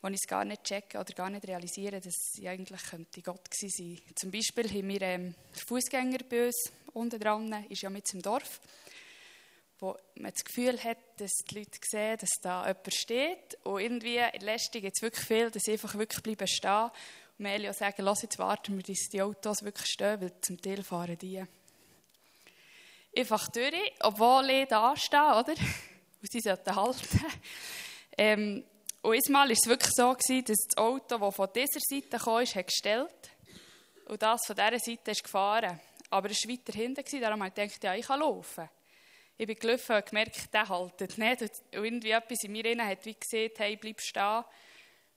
wo 0.00 0.08
ich 0.08 0.14
es 0.14 0.26
gar 0.26 0.44
nicht 0.44 0.64
checke 0.64 0.98
oder 0.98 1.12
gar 1.14 1.30
nicht 1.30 1.46
realisiere, 1.46 2.00
dass 2.00 2.14
ich 2.36 2.48
eigentlich 2.48 2.82
könnte 2.82 3.22
Gott 3.22 3.48
gewesen 3.48 3.70
sein. 3.70 4.14
Zum 4.16 4.30
Beispiel 4.32 4.68
haben 4.68 4.88
wir 4.88 5.02
ähm, 5.02 5.34
Fußgänger 5.68 6.18
bei 6.28 6.50
unten 6.94 7.20
dran, 7.20 7.64
ist 7.68 7.82
ja 7.82 7.90
mit 7.90 8.12
im 8.12 8.22
Dorf 8.22 8.60
wo 9.82 9.96
man 10.14 10.30
das 10.30 10.44
Gefühl 10.44 10.78
hat, 10.84 10.98
dass 11.16 11.32
die 11.50 11.58
Leute 11.58 11.78
sehen, 11.84 12.16
dass 12.16 12.30
da 12.40 12.68
jemand 12.68 12.94
steht. 12.94 13.58
Und 13.64 13.80
irgendwie 13.80 14.18
in 14.18 14.40
Lästung 14.40 14.80
gibt 14.80 14.96
es 14.96 15.02
wirklich 15.02 15.26
viel, 15.26 15.50
dass 15.50 15.64
sie 15.64 15.72
einfach 15.72 15.94
wirklich 15.96 16.22
bleiben 16.22 16.46
stehen. 16.46 16.90
Und 17.36 17.46
wir 17.46 17.70
auch 17.70 17.74
sagen, 17.74 18.02
lass 18.02 18.22
jetzt 18.22 18.38
warten 18.38 18.76
wir, 18.76 18.84
bis 18.84 19.08
die 19.08 19.20
Autos 19.20 19.64
wirklich 19.64 19.88
stehen, 19.88 20.20
weil 20.20 20.40
zum 20.40 20.60
Teil 20.62 20.84
fahren 20.84 21.18
die 21.18 21.42
einfach 23.16 23.48
durch, 23.48 23.92
obwohl 24.00 24.50
ich 24.50 24.68
da 24.68 24.96
stehe, 24.96 25.20
oder? 25.20 25.54
Und 26.22 26.30
sie 26.30 26.40
sollten 26.40 26.76
halten. 26.76 27.24
Ähm, 28.16 28.64
und 29.02 29.18
einmal 29.26 29.48
war 29.48 29.52
es 29.52 29.66
wirklich 29.66 29.90
so, 29.96 30.12
gewesen, 30.12 30.44
dass 30.44 30.58
das 30.68 30.76
Auto, 30.76 31.18
das 31.18 31.34
von 31.34 31.48
dieser 31.52 31.80
Seite 31.80 32.24
kam, 32.24 32.40
ist, 32.40 32.54
hat 32.54 32.66
gestellt 32.68 33.30
und 34.06 34.22
das 34.22 34.46
von 34.46 34.54
dieser 34.54 34.78
Seite 34.78 35.10
ist 35.10 35.24
gefahren. 35.24 35.80
Aber 36.10 36.30
es 36.30 36.44
war 36.44 36.52
weiter 36.52 36.72
hinten, 36.72 37.20
darum 37.20 37.42
habe 37.42 37.48
ich 37.48 37.54
gedacht, 37.54 37.82
ja, 37.82 37.94
ich 37.96 38.06
kann 38.06 38.20
laufen 38.20 38.68
ich 39.36 39.46
bin 39.46 39.56
gelaufen 39.56 39.96
und 39.96 40.06
gemerkt, 40.06 40.52
der 40.52 40.68
haltet 40.68 41.18
nicht. 41.18 41.42
Und 41.42 41.50
irgendwie 41.72 42.10
etwas 42.10 42.44
in 42.44 42.52
mir 42.52 42.84
hat 42.84 43.04
wie 43.04 43.14
gesehen, 43.14 43.50
hey, 43.56 43.76
bleib 43.76 44.00
stehen. 44.00 44.44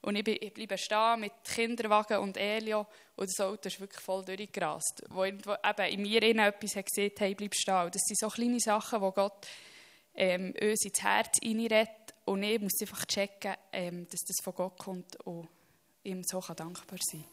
Und 0.01 0.15
ich, 0.15 0.53
bleibe 0.53 0.77
stehen 0.77 1.19
mit 1.19 1.33
Kinderwagen 1.43 2.19
und 2.19 2.37
Elio 2.37 2.85
und 3.15 3.27
das 3.27 3.43
Auto 3.43 3.67
ist 3.67 3.79
wirklich 3.79 4.01
voll 4.01 4.23
durchgerast. 4.23 5.03
Wo 5.09 5.23
irgendwo 5.23 5.53
eben 5.53 5.91
in 5.93 6.01
mir 6.03 6.21
etwas 6.21 6.75
hat 6.75 6.85
gesehen, 6.85 7.11
hey, 7.17 7.33
bleib 7.33 7.55
stehen. 7.55 7.85
Und 7.85 7.95
das 7.95 8.03
sind 8.05 8.19
so 8.19 8.27
kleine 8.29 8.59
Sachen, 8.59 9.01
wo 9.01 9.11
Gott 9.11 9.47
ähm, 10.13 10.53
uns 10.61 10.85
ins 10.85 11.01
Herz 11.01 11.37
reinredet 11.43 11.89
und 12.25 12.43
ich 12.43 12.59
muss 12.59 12.79
einfach 12.81 13.05
checken, 13.05 13.55
ähm, 13.71 14.07
dass 14.09 14.21
das 14.21 14.43
von 14.43 14.53
Gott 14.53 14.77
kommt 14.77 15.15
und 15.25 15.47
ihm 16.03 16.23
so 16.23 16.39
kann 16.39 16.55
dankbar 16.55 16.99
sein 17.01 17.23
kann. 17.23 17.29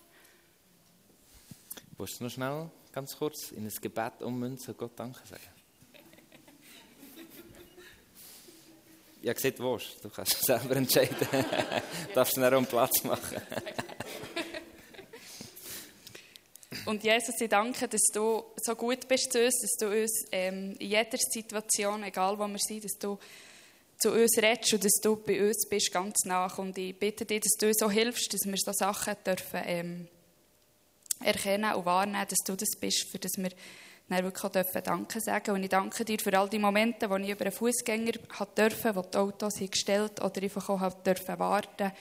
Willst 1.99 2.21
du 2.21 2.25
noch 2.25 2.31
schnell, 2.31 2.71
ganz 2.91 3.17
kurz, 3.17 3.53
in 3.53 3.65
ein 3.65 3.73
Gebet 3.81 4.23
ummünzen 4.23 4.73
und 4.73 4.79
Gott 4.79 4.99
Danke 4.99 5.27
sagen? 5.27 5.62
Ja, 9.23 9.33
gesagt, 9.33 9.61
wo 9.61 9.79
Du 10.03 10.09
kannst 10.11 10.45
selber 10.45 10.77
entscheiden. 10.77 11.17
du 11.31 12.15
darfst 12.15 12.37
dann 12.37 12.53
auch 12.53 12.69
Platz 12.69 13.05
machen. 13.05 13.41
Und 16.87 17.05
Jesus, 17.05 17.41
ich 17.41 17.49
danke, 17.49 17.87
dass 17.87 18.03
du 18.13 18.43
so 18.57 18.75
gut 18.75 19.07
bist 19.07 19.33
zu 19.33 19.45
uns, 19.45 19.61
dass 19.61 19.77
du 19.79 19.87
uns 20.03 20.25
ähm, 20.33 20.75
in 20.81 20.89
jeder 20.89 21.17
Situation, 21.17 22.03
egal 22.03 22.37
wo 22.37 22.49
wir 22.49 22.59
sind, 22.59 22.85
dass 22.85 22.99
du 22.99 23.17
zu 24.01 24.11
uns 24.11 24.37
redest 24.39 24.75
und 24.75 24.85
dass 24.85 24.99
du 25.01 25.15
bei 25.15 25.47
uns 25.47 25.69
bist, 25.69 25.93
ganz 25.93 26.25
nach. 26.25 26.59
Und 26.59 26.77
ich 26.77 26.99
bitte 26.99 27.25
dich, 27.25 27.43
dass 27.43 27.53
du 27.61 27.69
uns 27.69 27.79
so 27.79 27.89
hilfst, 27.89 28.35
dass 28.35 28.45
wir 28.45 28.57
so 28.57 28.73
Sachen 28.73 29.15
dürfen 29.25 29.63
ähm, 29.65 30.09
erkennen 31.21 31.73
und 31.75 31.85
wahrnehmen, 31.85 32.27
dass 32.29 32.41
du 32.45 32.57
das 32.57 32.71
bist, 32.81 33.09
für 33.09 33.21
das 33.21 33.33
wir 33.37 33.51
dann 34.13 34.25
wirklich 34.25 34.45
auch 34.45 34.83
Danke 34.83 35.21
sagen 35.21 35.51
Und 35.53 35.63
ich 35.63 35.69
danke 35.69 36.05
dir 36.05 36.19
für 36.19 36.39
all 36.39 36.49
die 36.49 36.59
Momente, 36.59 37.09
wo 37.09 37.17
ich 37.17 37.29
über 37.29 37.43
einen 37.43 37.53
Fußgänger 37.53 38.13
durfte, 38.55 38.97
wo 38.97 39.03
die 39.03 39.19
Autos 39.19 39.55
gestellt 39.59 40.23
oder 40.23 40.43
einfach 40.43 40.69
auch 40.69 41.03
dürfen 41.03 41.39
warten, 41.39 41.93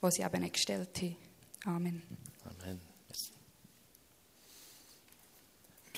wo 0.00 0.10
sie 0.10 0.22
eben 0.22 0.42
nicht 0.42 0.54
gestellt 0.54 0.96
haben. 0.96 1.16
Amen. 1.64 2.02
Amen. 2.44 2.80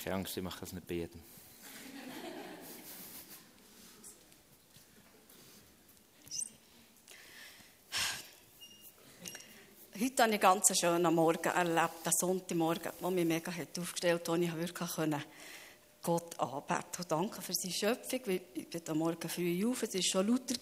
Keine 0.02 0.16
Angst, 0.16 0.36
ich 0.36 0.42
mache 0.42 0.60
das 0.60 0.72
nicht 0.72 0.86
bei 0.86 0.94
jedem. 0.94 1.20
Heute 10.02 10.22
habe 10.22 10.34
ich 10.34 10.42
einen 10.42 10.62
ganz 10.62 10.80
schönen 10.80 11.14
Morgen 11.14 11.50
erlebt, 11.50 12.06
einen 12.06 12.12
Sonntagmorgen, 12.18 12.92
der 13.02 13.10
mich 13.10 13.26
mega 13.26 13.52
hat 13.52 13.78
aufgestellt 13.78 14.20
hat, 14.20 14.28
wo 14.28 14.34
ich 14.34 14.56
wirklich 14.56 14.88
Gott 16.02 16.38
anbeten 16.40 16.84
und 16.98 17.10
danken 17.10 17.42
für 17.42 17.52
seine 17.52 17.74
Schöpfung. 17.74 18.20
Ich 18.54 18.70
bin 18.70 18.82
am 18.88 18.98
Morgen 18.98 19.28
früh 19.28 19.66
auf, 19.66 19.82
es 19.82 19.94
war 19.94 20.02
schon 20.02 20.28
lauter. 20.28 20.54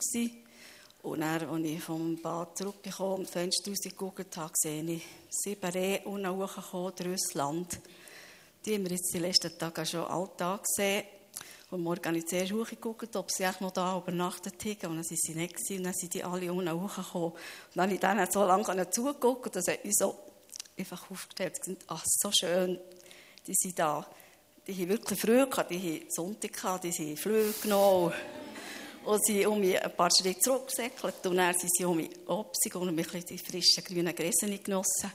Und 1.02 1.20
dann, 1.20 1.48
als 1.48 1.64
ich 1.64 1.80
vom 1.80 2.20
Bad 2.20 2.58
zurückgekommen 2.58 3.20
und 3.20 3.30
Fenster 3.30 3.70
rausgeguckt 3.70 4.36
habe, 4.36 4.52
sehe 4.56 4.82
ich 4.82 5.02
sieben 5.30 5.70
Rehe 5.70 6.00
unten 6.04 6.28
hochgekommen 6.28 6.92
durch 6.96 7.20
das 7.22 7.34
Land. 7.34 7.78
Die 8.66 8.74
haben 8.74 8.84
wir 8.84 8.90
jetzt 8.90 9.14
die 9.14 9.20
letzten 9.20 9.56
Tage 9.56 9.86
schon 9.86 10.04
Alltag 10.06 10.64
gesehen. 10.64 11.04
Und 11.70 11.82
morgen 11.82 12.04
habe 12.04 12.18
ich 12.18 12.26
zuerst 12.26 12.52
hochgeguckt, 12.52 13.14
ob 13.14 13.30
sie 13.30 13.46
noch 13.60 13.70
da 13.70 13.96
übernachtet 13.96 14.64
haben. 14.64 14.90
Und 14.90 14.96
dann 14.96 15.04
sind 15.04 15.20
sie 15.20 15.34
nicht 15.34 15.54
gewesen. 15.54 15.78
Und 15.78 15.84
dann 15.84 15.94
sind 15.94 16.14
die 16.14 16.24
alle 16.24 16.52
unten 16.52 16.82
hochgekommen. 16.82 17.30
Und 17.30 17.40
dann 17.74 17.84
habe 17.84 17.94
ich 17.94 18.00
denen 18.00 18.30
so 18.30 18.44
lange 18.44 18.90
zugeguckt 18.90 19.54
das 19.54 19.68
hat 19.68 19.84
mich 19.84 19.94
so 19.94 20.18
einfach 20.76 21.08
aufgestellt. 21.08 21.64
Sind, 21.64 21.84
ach, 21.86 22.02
so 22.04 22.32
schön, 22.32 22.80
die 23.46 23.54
sind 23.54 23.78
da 23.78 24.04
die 24.68 24.82
haben 24.82 24.88
wirklich 24.90 25.18
früh 25.18 25.46
gehabt, 25.46 25.70
die 25.70 25.78
haben 25.78 26.10
Sonntag 26.10 26.52
gehabt, 26.52 26.84
die 26.84 26.92
sind 26.92 27.18
Flüge 27.18 27.54
genommen. 27.62 28.12
Und 29.04 29.24
sie 29.24 29.46
um 29.46 29.58
mich 29.58 29.82
ein 29.82 29.96
paar 29.96 30.10
Schritte 30.10 30.40
zurückgesäckelt 30.40 31.26
und 31.26 31.36
dann 31.36 31.58
sind 31.58 31.74
sie 31.74 31.84
um 31.86 31.96
mich 31.96 32.10
abgegangen 32.28 32.88
und 32.90 32.94
mich 32.94 33.14
ein 33.14 33.24
die 33.24 33.38
frischen 33.38 33.82
grünen 33.82 34.14
Gräser 34.14 34.48
genossen. 34.48 35.10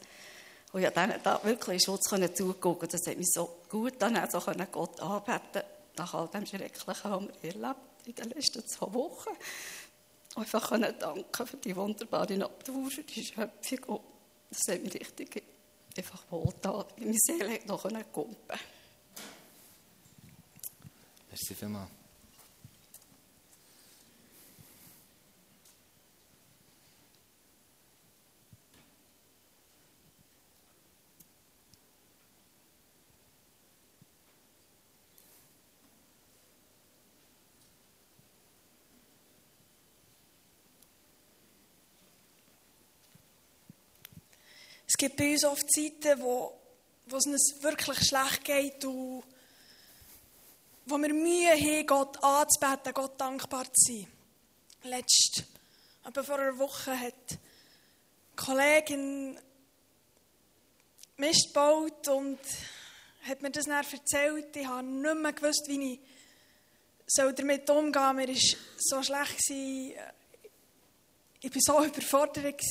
Und 0.71 0.83
ich 0.83 0.91
konnte 0.91 1.19
da 1.23 1.39
wirklich 1.43 1.75
in 1.75 1.79
Schutz 1.79 2.09
zugucken. 2.35 2.89
Das 2.89 3.05
hat 3.05 3.17
mich 3.17 3.29
so 3.31 3.57
gut 3.69 3.93
dann 3.99 4.27
so 4.31 4.39
Gott 4.71 4.99
anbeten 4.99 5.61
nach 5.97 6.13
all 6.15 6.27
dem 6.29 6.47
Schrecklichen, 6.47 7.11
was 7.11 7.21
wir 7.43 7.53
erlebt 7.53 7.79
in 8.05 8.15
den 8.15 8.29
letzten 8.31 8.67
zwei 8.67 8.91
Wochen. 8.91 9.29
Einfach 10.35 10.71
danken 10.71 11.45
für 11.45 11.57
die 11.57 11.75
wunderbare 11.75 12.35
Natur, 12.35 12.89
für 12.89 13.03
die 13.03 13.23
Schöpfung. 13.23 13.97
Und 13.97 14.01
das 14.49 14.73
hat 14.73 14.83
mich 14.83 14.95
richtig 14.95 15.43
einfach 15.95 16.23
wohl 16.31 16.51
in 16.97 17.05
meine 17.05 17.19
Seele 17.19 17.59
noch 17.67 17.87
kumpen 18.11 18.57
Merci 21.34 21.56
vielmals. 21.56 21.89
Es 44.86 44.93
gibt 44.98 45.17
bei 45.17 45.32
uns 45.32 45.43
oft 45.46 45.65
Zeiten, 45.74 46.22
wo, 46.22 46.54
wo 47.08 47.17
es 47.17 47.26
uns 47.26 47.56
wirklich 47.63 48.08
schlecht 48.08 48.43
geht 48.43 48.86
und 48.86 49.24
wo 50.86 50.98
wir 50.98 51.13
Mühe 51.13 51.52
haben, 51.52 51.88
Gott 51.88 52.24
anzubeten, 52.24 52.93
Gott 52.93 53.19
dankbar 53.19 53.65
zu 53.74 53.93
sein. 53.93 54.08
Letzt, 54.84 55.43
aber 56.04 56.24
vor 56.24 56.39
einer 56.39 56.58
Woche 56.58 57.00
hat 57.00 57.13
eine 57.32 57.39
Kollegin 58.36 59.39
Mist 61.17 61.48
gebaut 61.48 62.08
und 62.10 62.39
hat 63.28 63.41
mir 63.41 63.52
das 63.52 63.65
dann 63.65 63.86
erzählt. 63.86 64.56
Ich 64.56 64.67
habe 64.67 64.86
nicht 64.86 65.15
mehr 65.15 65.34
gewusst, 65.34 65.65
wie 65.67 65.93
ich 65.93 66.00
damit 67.15 67.69
umgehen 67.69 67.93
soll. 67.93 68.13
Mir 68.13 68.28
war 68.28 68.58
so 68.78 69.04
schlecht. 69.04 69.50
Ich 71.39 71.56
war 71.56 71.62
so 71.62 71.84
überfordert. 71.86 72.62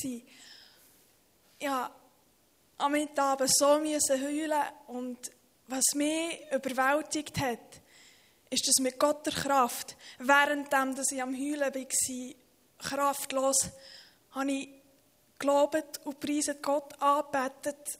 Ja, 1.60 1.94
am 2.78 2.92
Mittag 2.92 3.40
so 3.46 3.78
heulen 3.78 4.62
und 4.88 5.30
was 5.68 5.84
mich 5.94 6.40
überwältigt 6.52 7.38
hat, 7.38 7.81
ist, 8.52 8.68
dass 8.68 8.82
mit 8.82 8.98
Gottes 8.98 9.34
Kraft, 9.34 9.96
währenddem 10.18 10.94
dass 10.94 11.10
ich 11.10 11.22
am 11.22 11.34
Heulen 11.34 11.74
war, 11.74 12.34
kraftlos, 12.78 13.68
habe 14.32 14.52
ich 14.52 14.68
gelobt 15.38 16.00
und 16.04 16.20
preiset 16.20 16.62
Gott 16.62 17.00
angebetet, 17.00 17.98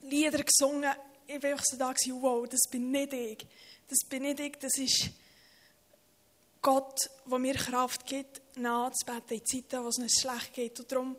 Lieder 0.00 0.42
gesungen. 0.42 0.92
Ich 1.26 1.42
war 1.42 1.58
so 1.62 1.76
da, 1.76 1.92
wow, 2.20 2.46
das 2.48 2.60
bin 2.70 2.90
nicht 2.90 3.12
ich. 3.12 3.46
Das 3.88 4.08
bin 4.08 4.22
nicht 4.22 4.40
ich, 4.40 4.56
das 4.58 4.76
ist 4.78 5.10
Gott, 6.60 7.10
der 7.26 7.38
mir 7.38 7.54
Kraft 7.54 8.06
gibt, 8.06 8.40
nachzubeten 8.56 9.38
in 9.38 9.46
Zeiten, 9.46 9.84
wo 9.84 9.88
es 9.88 9.98
nicht 9.98 10.18
schlecht 10.18 10.54
geht. 10.54 10.80
Und 10.80 10.90
darum 10.90 11.16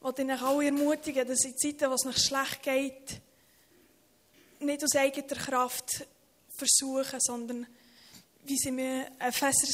wollte 0.00 0.22
ich 0.22 0.30
euch 0.30 0.42
alle 0.42 0.66
ermutigen, 0.66 1.26
dass 1.26 1.44
in 1.44 1.56
Zeiten, 1.56 1.90
wo 1.90 1.94
es 1.94 2.04
nicht 2.04 2.20
schlecht 2.20 2.62
geht, 2.62 3.20
nicht 4.60 4.84
aus 4.84 4.94
eigener 4.94 5.36
Kraft 5.36 6.06
versuchen, 6.56 7.18
sondern 7.20 7.66
wie 8.44 8.56
sie 8.56 8.70
mir 8.70 9.10
Epheser 9.18 9.68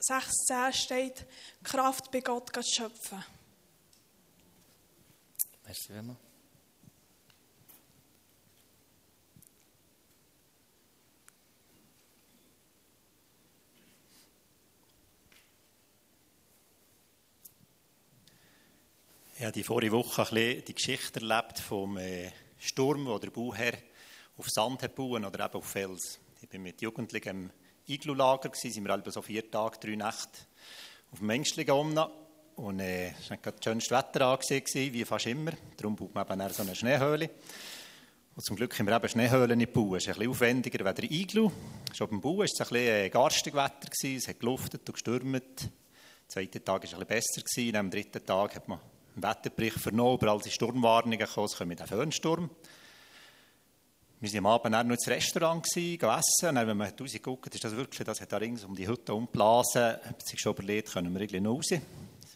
6,10 0.00 0.72
steht, 0.72 1.26
Kraft 1.62 2.10
bei 2.10 2.20
Gott 2.20 2.52
zu 2.52 2.62
schöpfen. 2.62 3.24
Merci 5.64 5.92
vielmals. 5.92 6.18
Ich 19.42 19.44
habe 19.44 19.52
die 19.52 19.64
vorige 19.64 19.90
Woche 19.90 20.22
ein 20.22 20.34
bisschen 20.34 20.64
die 20.66 20.74
Geschichte 20.74 21.20
erlebt 21.20 21.58
vom 21.58 21.96
äh, 21.96 22.30
Sturm, 22.60 23.06
wo 23.06 23.18
der 23.18 23.30
Bauherr 23.30 23.72
auf 24.36 24.48
Sand 24.48 24.84
hat 24.84 24.94
bauen 24.94 25.24
oder 25.24 25.44
eben 25.44 25.54
auf 25.54 25.66
Fels. 25.66 26.20
Ich 26.40 26.48
bin 26.48 26.62
mit 26.62 26.80
Jugendlichen 26.80 27.50
Iglu-Lager, 27.86 28.50
sind 28.54 28.84
wir 28.84 29.02
so 29.06 29.22
vier 29.22 29.50
Tage, 29.50 29.78
drei 29.78 29.96
Nächte 29.96 30.38
auf 31.10 31.18
dem 31.18 31.26
Menschlichen. 31.26 31.98
Und 32.54 32.80
äh, 32.80 33.08
es 33.08 33.30
war 33.30 33.38
das 33.42 33.54
schönste 33.62 33.94
Wetter 33.94 34.26
angesehen, 34.26 34.92
wie 34.92 35.04
fast 35.04 35.26
immer. 35.26 35.52
Darum 35.76 35.96
baut 35.96 36.14
man 36.14 36.40
eben 36.40 36.52
so 36.52 36.62
eine 36.62 36.74
Schneehöhle. 36.74 37.30
Und 38.34 38.44
zum 38.44 38.56
Glück 38.56 38.78
haben 38.78 38.86
wir 38.86 38.96
eben 38.96 39.08
Schneehöhlen 39.08 39.58
nicht 39.58 39.74
gebaut. 39.74 39.96
Es 39.96 40.04
ist 40.04 40.08
ein 40.08 40.14
bisschen 40.14 40.30
aufwendiger 40.30 40.86
als 40.86 41.00
der 41.00 41.10
Iglu. 41.10 41.50
Schon 41.92 42.08
beim 42.08 42.20
Bauen 42.20 42.38
war 42.38 42.44
es 42.44 42.52
ein 42.60 42.66
bisschen 42.68 42.76
äh, 42.76 43.10
garstiges 43.10 43.58
Wetter. 43.58 44.16
Es 44.16 44.28
hat 44.28 44.40
geluftet 44.40 44.88
und 44.88 44.92
gestürmt. 44.92 45.60
Der 45.62 45.70
zweite 46.28 46.64
Tag 46.64 46.90
war 46.90 47.00
ein 47.00 47.06
bisschen 47.06 47.44
besser. 47.44 47.78
Am 47.78 47.90
dritten 47.90 48.24
Tag 48.24 48.54
hat 48.56 48.68
man 48.68 48.80
im 49.16 49.22
Wetterbericht 49.22 49.78
vernommen, 49.78 50.14
überall 50.14 50.42
sind 50.42 50.52
Sturmwarnungen 50.52 51.18
gekommen, 51.18 51.46
es 51.46 51.56
kommt 51.56 51.80
ein 51.80 51.86
Föhnsturm. 51.86 52.50
Wir 54.22 54.32
waren 54.34 54.46
am 54.46 54.52
Abend 54.52 54.88
noch 54.88 54.94
ins 54.94 55.08
Restaurant, 55.08 55.64
gewesen, 55.64 56.00
essen. 56.00 56.48
Und 56.50 56.54
dann, 56.54 56.68
wenn 56.68 56.76
man 56.76 56.92
rausgeguckt 56.96 57.52
ist 57.52 57.64
das 57.64 57.74
wirklich, 57.74 58.06
das 58.06 58.20
hat 58.20 58.30
da 58.30 58.36
rings 58.36 58.62
um 58.62 58.72
die 58.72 58.86
Hütte 58.86 59.12
umblasen. 59.14 59.96
Hat 60.00 60.24
sich 60.24 60.38
schon 60.38 60.52
überlegt, 60.52 60.92
können 60.92 61.12
wir 61.12 61.22
irgendwie 61.22 61.44
raus? 61.44 61.66
Sind 61.66 61.82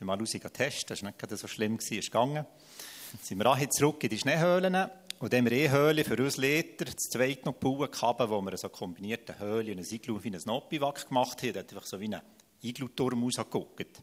mal 0.01 0.19
raus 0.19 0.31
testen, 0.31 0.89
das 0.89 1.05
war 1.05 1.11
nicht 1.11 1.39
so 1.39 1.47
schlimm, 1.47 1.77
es 1.77 1.89
ist 1.89 2.07
gegangen. 2.07 2.45
Dann 2.45 3.21
sind 3.23 3.39
wir 3.39 3.47
auch 3.47 3.69
zurück 3.69 4.03
in 4.03 4.11
die 4.11 4.19
Schneehöhlen. 4.19 4.75
Und 5.21 5.33
dann 5.33 5.47
haben 5.47 5.51
wir 5.53 5.53
eine 5.53 5.71
Höhle 5.71 6.05
für 6.05 6.17
uns 6.17 6.39
Liter, 6.39 6.87
das 6.87 6.97
zweite 6.97 7.45
noch 7.45 7.55
gebaut, 7.55 7.93
wo 8.03 8.43
wir 8.43 8.57
so 8.57 8.69
kombinierte 8.69 9.39
Höhle 9.39 9.71
und 9.71 9.79
ein 9.79 9.87
Iglu 9.89 10.21
wie 10.25 10.35
ein 10.35 10.43
Nopiwak 10.45 11.07
gemacht 11.07 11.41
haben. 11.41 11.53
Da 11.53 11.61
hat 11.61 11.73
einfach 11.73 11.87
so 11.87 12.01
wie 12.01 12.13
ein 12.13 12.21
Iglu-Turm 12.63 13.23
rausgeguckt. 13.23 14.03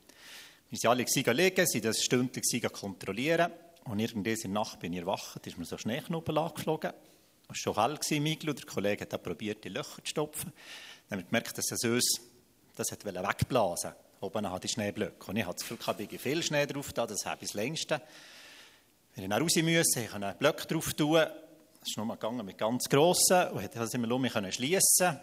Wir 0.70 0.80
sind 0.80 0.90
alle 0.90 1.04
liegen, 1.34 1.68
sind 1.68 1.84
das 1.84 2.02
stündlich 2.02 2.64
kontrollieren. 2.72 3.52
Und 3.84 4.00
irgendwann 4.00 4.36
in 4.36 4.40
der 4.42 4.52
Nacht 4.52 4.80
bin 4.80 4.94
ich 4.94 5.00
erwacht, 5.00 5.46
ist 5.46 5.58
mir 5.58 5.66
so 5.66 5.78
Schneeknubbel 5.78 6.38
angeflogen. 6.38 6.94
War 7.48 7.56
schon 7.56 7.98
im 8.10 8.26
Iglu. 8.26 8.54
Der 8.54 8.66
Kollege 8.66 9.08
hat 9.10 9.24
probiert, 9.24 9.64
die 9.64 9.70
Löcher 9.70 10.04
zu 10.04 10.10
stopfen. 10.10 10.54
Dann 11.10 11.20
haben 11.20 11.26
wir 11.26 11.30
gemerkt, 11.30 11.58
dass 11.58 11.72
es 11.72 11.84
uns 11.84 12.22
das 12.76 12.92
hat 12.92 13.06
wegblasen 13.06 13.94
Oben 14.20 14.50
hat 14.50 14.64
die 14.64 14.70
Schneeblöcke. 14.70 15.30
Und 15.30 15.36
ich 15.36 15.46
hatte 15.46 15.58
das 15.60 15.68
Gefühl, 15.68 16.08
ich 16.10 16.22
viel 16.22 16.42
Schnee 16.42 16.66
drauf 16.66 16.94
da, 16.94 17.06
das 17.06 17.26
habe 17.26 17.44
ich 17.44 17.50
das 17.50 17.56
längste. 17.56 18.02
Wir 19.16 19.28
mussten 19.28 19.42
raus, 19.42 19.64
müssen, 19.64 20.04
ich 20.04 20.10
konnte 20.10 20.28
einen 20.28 20.38
Block 20.38 20.68
drauf 20.68 20.94
tun. 20.94 21.16
Das 21.18 21.90
ist 21.90 21.98
nur 21.98 22.06
mal 22.06 22.16
gegangen 22.16 22.46
mit 22.46 22.58
ganz 22.58 22.86
grossen. 22.86 23.50
Und 23.50 23.74
sind 23.74 24.02
wir 24.02 24.16
um 24.16 24.26
schliessen 24.52 25.20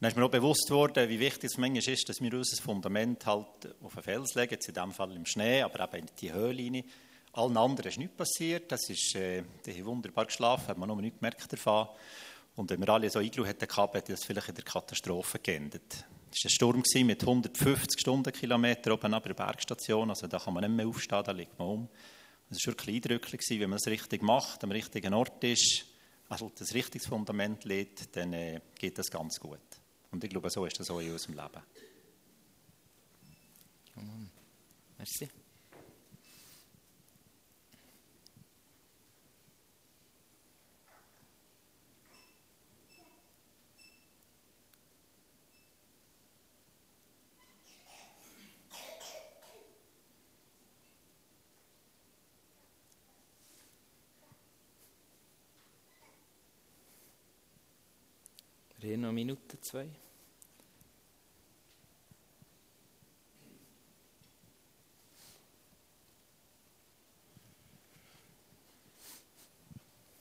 dann 0.00 0.10
ist 0.10 0.16
mir 0.16 0.24
auch 0.24 0.30
bewusst 0.30 0.68
worden, 0.70 1.08
wie 1.08 1.20
wichtig 1.20 1.44
es 1.44 1.58
manchmal 1.58 1.94
ist, 1.94 2.08
dass 2.08 2.20
wir 2.20 2.34
unser 2.34 2.60
Fundament 2.60 3.24
halt 3.24 3.46
auf 3.84 3.94
den 3.94 4.02
Fels 4.02 4.34
legen, 4.34 4.54
in 4.54 4.74
diesem 4.74 4.90
Fall 4.90 5.12
im 5.12 5.24
Schnee, 5.24 5.62
aber 5.62 5.84
eben 5.84 6.08
in 6.08 6.14
die 6.20 6.32
Höhle 6.32 6.60
rein. 6.60 6.84
Allen 7.32 7.56
anderen 7.56 7.88
ist 7.88 7.98
nichts 7.98 8.16
passiert, 8.16 8.70
das 8.70 8.88
ist, 8.90 9.14
äh, 9.14 9.42
wunderbar 9.84 10.26
geschlafen, 10.26 10.68
hat 10.68 10.78
man 10.78 10.88
noch 10.88 11.00
nicht 11.00 11.18
gemerkt 11.18 11.50
davon. 11.50 11.88
Und 12.56 12.70
wenn 12.70 12.80
wir 12.80 12.88
alle 12.90 13.08
so 13.08 13.20
Iglu 13.20 13.46
hätten 13.46 13.66
hätte 13.66 14.12
das 14.12 14.24
vielleicht 14.24 14.50
in 14.50 14.54
der 14.54 14.64
Katastrophe 14.64 15.38
geendet. 15.38 16.04
Es 16.30 16.60
war 16.60 16.74
ein 16.74 16.84
Sturm 16.84 17.06
mit 17.06 17.22
150 17.22 18.00
Stundenkilometern 18.00 18.92
oben 18.92 19.14
ab 19.14 19.24
der 19.24 19.34
Bergstation, 19.34 20.10
also 20.10 20.26
da 20.26 20.38
kann 20.38 20.52
man 20.54 20.64
nicht 20.64 20.76
mehr 20.76 20.86
aufstehen, 20.86 21.24
da 21.24 21.32
liegt 21.32 21.58
man 21.58 21.68
um. 21.68 21.88
Es 22.50 22.66
war 22.66 22.72
wirklich 22.72 22.96
eindrücklich, 22.96 23.40
wenn 23.60 23.70
man 23.70 23.78
es 23.78 23.86
richtig 23.86 24.22
macht, 24.22 24.62
am 24.64 24.70
richtigen 24.70 25.14
Ort 25.14 25.42
ist, 25.44 25.86
also 26.28 26.50
das 26.54 26.74
richtige 26.74 27.04
Fundament 27.04 27.64
legt, 27.64 28.14
dann 28.16 28.32
äh, 28.34 28.60
geht 28.78 28.98
das 28.98 29.10
ganz 29.10 29.40
gut. 29.40 29.60
Und 30.10 30.22
ich 30.22 30.30
glaube, 30.30 30.50
so 30.50 30.66
ist 30.66 30.78
das 30.78 30.90
auch 30.90 31.00
in 31.00 31.12
unserem 31.12 31.34
Leben. 31.36 31.62
Merci. 34.98 35.41
Wir 58.82 58.94
haben 58.94 59.02
noch 59.02 59.08
eine 59.10 59.14
Minute, 59.14 59.60
zwei. 59.60 59.88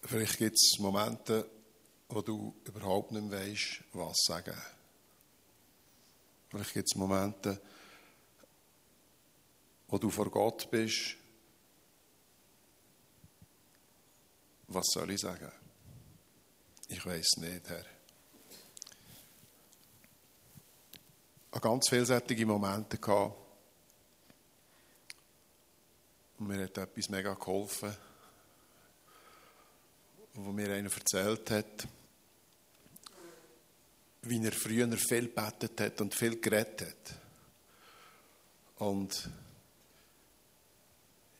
Vielleicht 0.03 0.37
gibt 0.37 0.57
es 0.57 0.77
Momente, 0.77 1.49
wo 2.09 2.21
du 2.21 2.53
überhaupt 2.65 3.13
nicht 3.13 3.31
weißt, 3.31 3.83
was 3.93 4.17
sagen. 4.27 4.55
Vielleicht 6.49 6.73
gibt 6.73 6.87
es 6.87 6.95
Momente, 6.95 7.59
wo 9.87 9.97
du 9.97 10.11
vor 10.11 10.29
Gott 10.29 10.69
bist. 10.69 11.15
Was 14.67 14.85
soll 14.93 15.09
ich 15.09 15.21
sagen? 15.21 15.51
Ich 16.89 17.03
weiß 17.03 17.37
nicht, 17.37 17.67
Herr. 17.67 18.00
Hatte 21.51 21.67
ganz 21.67 21.89
vielseitige 21.89 22.45
Momente. 22.45 22.97
Gehabt. 22.97 23.35
Und 26.39 26.47
mir 26.47 26.63
hat 26.63 26.77
etwas 26.77 27.09
mega 27.09 27.33
geholfen, 27.33 27.95
wo 30.33 30.51
mir 30.51 30.73
einer 30.73 30.91
erzählt 30.91 31.51
hat, 31.51 31.87
wie 34.23 34.43
er 34.43 34.51
früher 34.51 34.89
viel 34.97 35.27
gebetet 35.27 35.79
hat 35.81 36.01
und 36.01 36.15
viel 36.15 36.39
geredet 36.39 36.81
hat. 36.81 37.15
Und 38.77 39.29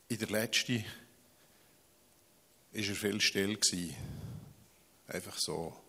in 0.10 0.17
der 0.19 0.30
letzten 0.30 0.84
war 2.74 2.84
er 2.84 2.95
viel 2.95 3.21
still. 3.21 3.58
Einfach 5.08 5.38
so 5.39 5.82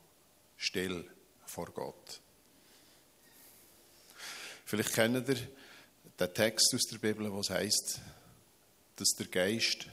still 0.57 1.11
vor 1.45 1.67
Gott. 1.73 2.23
Vielleicht 4.73 4.95
kennt 4.95 5.29
ihr 5.29 5.37
den 6.19 6.33
Text 6.33 6.75
aus 6.75 6.87
der 6.91 6.97
Bibel, 6.97 7.31
es 7.39 7.51
heißt, 7.51 8.01
dass 8.97 9.09
der 9.19 9.27
Geist 9.27 9.87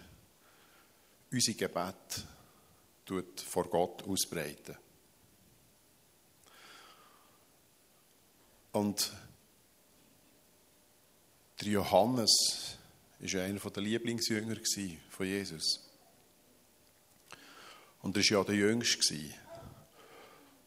unsere 1.29 1.57
Gebet 1.57 2.23
tut 3.05 3.41
vor 3.41 3.69
Gott 3.69 4.03
ausbreiten. 4.03 4.77
Und 8.71 9.11
der 11.59 11.67
Johannes 11.67 12.77
war 13.19 13.41
einer 13.41 13.59
der 13.59 13.83
Lieblingsjünger 13.83 14.55
von 15.09 15.25
Jesus. 15.25 15.89
Und 18.01 18.15
er 18.15 18.23
war 18.23 18.31
ja 18.31 18.43
der 18.45 18.55
Jüngste. 18.55 19.19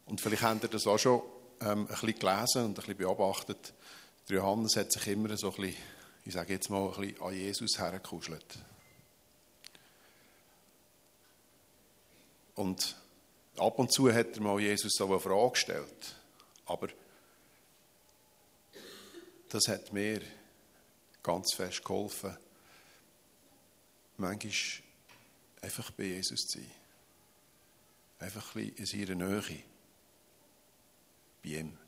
Und 0.04 0.20
vielleicht 0.20 0.42
habt 0.42 0.64
ihr 0.64 0.68
das 0.68 0.86
auch 0.86 0.98
schon 0.98 1.22
ähm, 1.62 1.86
ein 1.86 1.86
bisschen 1.86 2.18
gelesen 2.18 2.64
und 2.66 2.70
ein 2.72 2.74
bisschen 2.74 2.96
beobachtet. 2.98 3.72
Der 4.28 4.36
Johannes 4.36 4.76
hat 4.76 4.92
sich 4.92 5.06
immer 5.08 5.36
so 5.36 5.50
ein 5.50 5.56
bisschen, 5.56 5.76
ich 6.24 6.32
sage 6.32 6.52
jetzt 6.52 6.70
mal, 6.70 6.86
ein 6.92 7.00
bisschen 7.00 7.22
an 7.22 7.34
Jesus 7.34 7.78
hergekuschelt. 7.78 8.58
Und 12.54 12.96
ab 13.56 13.78
und 13.78 13.92
zu 13.92 14.12
hat 14.12 14.36
er 14.36 14.42
mal 14.42 14.60
Jesus 14.60 14.92
so 14.94 15.06
eine 15.06 15.18
Frage 15.18 15.50
gestellt. 15.50 16.14
Aber 16.66 16.88
das 19.48 19.68
hat 19.68 19.92
mir 19.92 20.22
ganz 21.22 21.54
fest 21.54 21.84
geholfen, 21.84 22.36
manchmal 24.16 24.52
einfach 25.60 25.90
bei 25.92 26.04
Jesus 26.04 26.46
zu 26.46 26.58
sein. 26.58 26.70
Einfach 28.18 28.54
ein 28.54 28.72
bisschen 28.76 29.02
in 29.02 29.14
seiner 29.16 29.26
Nähe. 29.26 29.62
Bei 31.42 31.48
ihm. 31.48 31.81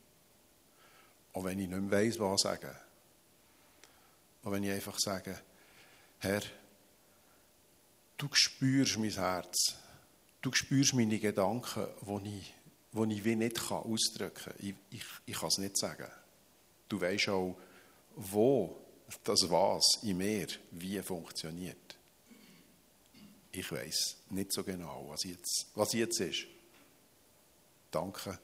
Auch 1.35 1.45
wenn 1.45 1.59
ich 1.59 1.69
nicht 1.69 1.81
mehr 1.81 1.91
weiss, 1.91 2.19
was 2.19 2.43
sagen. 2.43 2.75
Und 4.43 4.53
wenn 4.53 4.63
ich 4.63 4.71
einfach 4.71 4.99
sage, 4.99 5.39
Herr, 6.21 6.43
du 8.17 8.29
spürst 8.33 8.99
mein 8.99 9.11
Herz. 9.11 9.77
Du 10.41 10.53
spürst 10.53 10.95
meine 10.95 11.19
Gedanken, 11.19 11.87
die 12.01 12.39
ich, 12.39 12.55
die 12.93 13.15
ich 13.15 13.25
wie 13.25 13.37
nicht 13.37 13.71
ausdrücken 13.71 14.45
kann. 14.45 14.55
Ich, 14.59 14.75
ich, 14.91 15.05
ich 15.27 15.39
kann 15.39 15.49
es 15.49 15.59
nicht 15.59 15.77
sagen. 15.77 16.11
Du 16.89 17.01
weißt 17.01 17.29
auch, 17.31 17.57
wo 18.17 18.77
das 19.25 19.51
Was 19.51 20.03
in 20.03 20.19
mir 20.19 20.47
wie 20.71 21.01
funktioniert. 21.03 21.97
Ich 23.53 23.71
weiß 23.71 24.17
nicht 24.31 24.53
so 24.53 24.65
genau, 24.65 25.07
was 25.09 25.25
jetzt, 25.25 25.67
was 25.75 25.93
jetzt 25.93 26.21
ist. 26.21 26.47
Danke, 27.91 28.39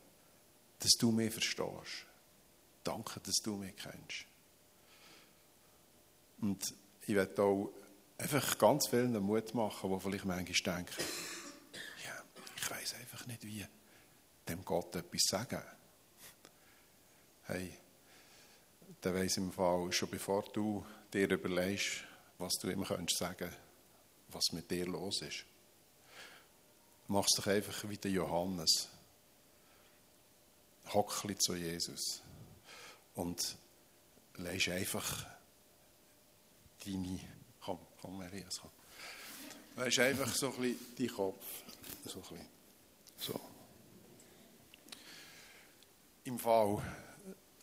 dass 0.79 0.93
du 0.93 1.11
mich 1.11 1.33
verstehst. 1.33 2.07
Danke, 2.83 3.21
dass 3.21 3.37
du 3.37 3.57
mich 3.57 3.77
kennst. 3.77 4.27
Und 6.41 6.75
ich 7.03 7.15
werde 7.15 7.43
auch 7.43 7.73
einfach 8.19 8.59
ganz 8.59 8.89
vielen 8.89 9.19
Mut 9.23 9.55
machen, 9.55 9.91
die 9.91 10.01
vielleicht 10.01 10.25
manchmal 10.25 10.77
denken, 10.77 11.05
ja, 12.05 12.25
ich 12.57 12.71
weiß 12.71 12.95
einfach 12.95 13.27
nicht, 13.27 13.45
wie 13.45 13.67
dem 14.49 14.65
Gott 14.65 14.97
etwas 14.97 15.23
sagen. 15.29 15.63
Hey, 17.45 17.73
dann 19.01 19.15
weiss 19.15 19.37
im 19.37 19.53
Fall, 19.53 19.93
schon 19.93 20.11
bevor 20.11 20.43
du 20.53 20.85
dir 21.13 21.31
überlegst, 21.31 22.05
was 22.39 22.55
du 22.55 22.69
ihm 22.69 22.85
könntest 22.85 23.19
sagen, 23.19 23.51
was 24.29 24.53
mit 24.53 24.71
dir 24.71 24.87
los 24.87 25.23
ist. 25.23 25.45
Mach 27.09 27.25
es 27.25 27.37
doch 27.37 27.47
einfach 27.49 27.89
wie 27.89 27.97
der 27.97 28.11
Johannes. 28.13 28.89
Hockli 30.93 31.37
zu 31.37 31.55
Jesus. 31.55 32.23
Und 33.21 33.59
leist 34.37 34.71
einfach 34.71 35.27
deine. 36.87 37.21
Komm, 37.61 37.79
komm, 38.01 38.17
Marias, 38.17 38.61
komm. 38.63 38.71
Leist 39.77 39.99
einfach 39.99 40.35
so 40.35 40.47
ein 40.47 40.59
bisschen 40.59 40.97
deinen 40.97 41.15
Kopf. 41.15 41.45
So 42.07 42.15
ein 42.15 42.23
bisschen. 42.23 42.49
So. 43.19 43.41
Im 46.25 46.39
Fall, 46.39 46.83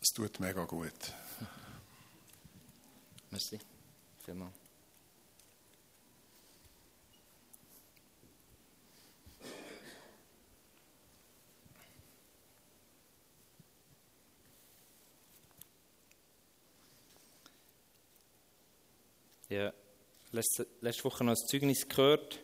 es 0.00 0.10
tut 0.10 0.38
mega 0.38 0.64
gut. 0.64 1.12
Merci. 3.30 3.58
Vielmals. 4.24 4.67
Ja, 19.50 19.72
letzte, 20.32 20.66
letzte 20.82 21.04
Woche 21.04 21.24
noch 21.24 21.32
ein 21.32 21.46
Zeugnis 21.46 21.88
gehört 21.88 22.38